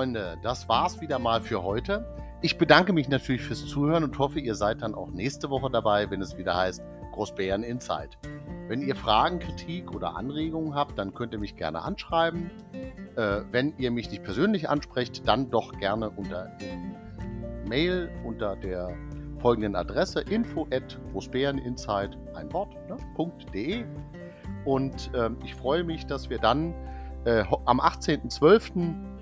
Freunde, 0.05 0.37
das 0.43 0.69
war's 0.69 1.01
wieder 1.01 1.19
mal 1.19 1.41
für 1.41 1.63
heute. 1.63 2.05
Ich 2.43 2.59
bedanke 2.59 2.93
mich 2.93 3.09
natürlich 3.09 3.41
fürs 3.41 3.65
Zuhören 3.65 4.05
und 4.05 4.19
hoffe, 4.19 4.39
ihr 4.39 4.55
seid 4.55 4.83
dann 4.83 4.95
auch 4.95 5.09
nächste 5.09 5.49
Woche 5.49 5.71
dabei, 5.71 6.11
wenn 6.11 6.21
es 6.21 6.37
wieder 6.37 6.55
heißt 6.55 6.83
Großbären 7.13 7.63
Insight. 7.63 8.19
Wenn 8.69 8.83
ihr 8.83 8.97
Fragen, 8.97 9.39
Kritik 9.39 9.95
oder 9.95 10.15
Anregungen 10.15 10.75
habt, 10.75 10.99
dann 10.99 11.15
könnt 11.15 11.33
ihr 11.33 11.39
mich 11.39 11.57
gerne 11.57 11.81
anschreiben. 11.81 12.51
Äh, 13.17 13.41
wenn 13.51 13.73
ihr 13.79 13.91
mich 13.91 14.11
nicht 14.11 14.23
persönlich 14.25 14.69
ansprecht, 14.69 15.27
dann 15.27 15.51
doch 15.51 15.73
gerne 15.79 16.11
unter 16.11 16.53
Mail 17.67 18.11
unter 18.27 18.57
der 18.57 18.95
folgenden 19.39 19.75
Adresse 19.75 20.21
info 20.21 20.67
at 20.71 20.99
großbäreninsight 21.13 22.19
ein 22.35 22.53
Wort, 22.53 22.75
ne, 22.91 22.99
.de. 23.55 23.87
Und 24.67 25.11
äh, 25.15 25.31
ich 25.43 25.55
freue 25.55 25.83
mich, 25.83 26.05
dass 26.05 26.29
wir 26.29 26.37
dann 26.37 26.75
äh, 27.25 27.43
am 27.65 27.81
18.12 27.81 29.14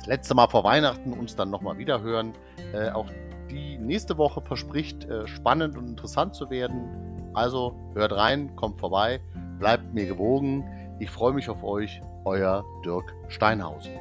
das 0.00 0.06
letzte 0.06 0.34
Mal 0.34 0.48
vor 0.48 0.64
Weihnachten 0.64 1.12
uns 1.12 1.36
dann 1.36 1.50
nochmal 1.50 1.76
wieder 1.76 2.00
hören. 2.00 2.32
Äh, 2.72 2.88
auch 2.90 3.06
die 3.50 3.76
nächste 3.76 4.16
Woche 4.16 4.40
verspricht 4.40 5.04
äh, 5.04 5.26
spannend 5.26 5.76
und 5.76 5.88
interessant 5.88 6.34
zu 6.34 6.48
werden. 6.48 7.30
Also 7.34 7.74
hört 7.92 8.12
rein, 8.12 8.56
kommt 8.56 8.80
vorbei, 8.80 9.20
bleibt 9.58 9.92
mir 9.92 10.06
gewogen. 10.06 10.64
Ich 11.00 11.10
freue 11.10 11.34
mich 11.34 11.50
auf 11.50 11.62
euch, 11.62 12.00
euer 12.24 12.64
Dirk 12.82 13.14
Steinhausen. 13.28 13.92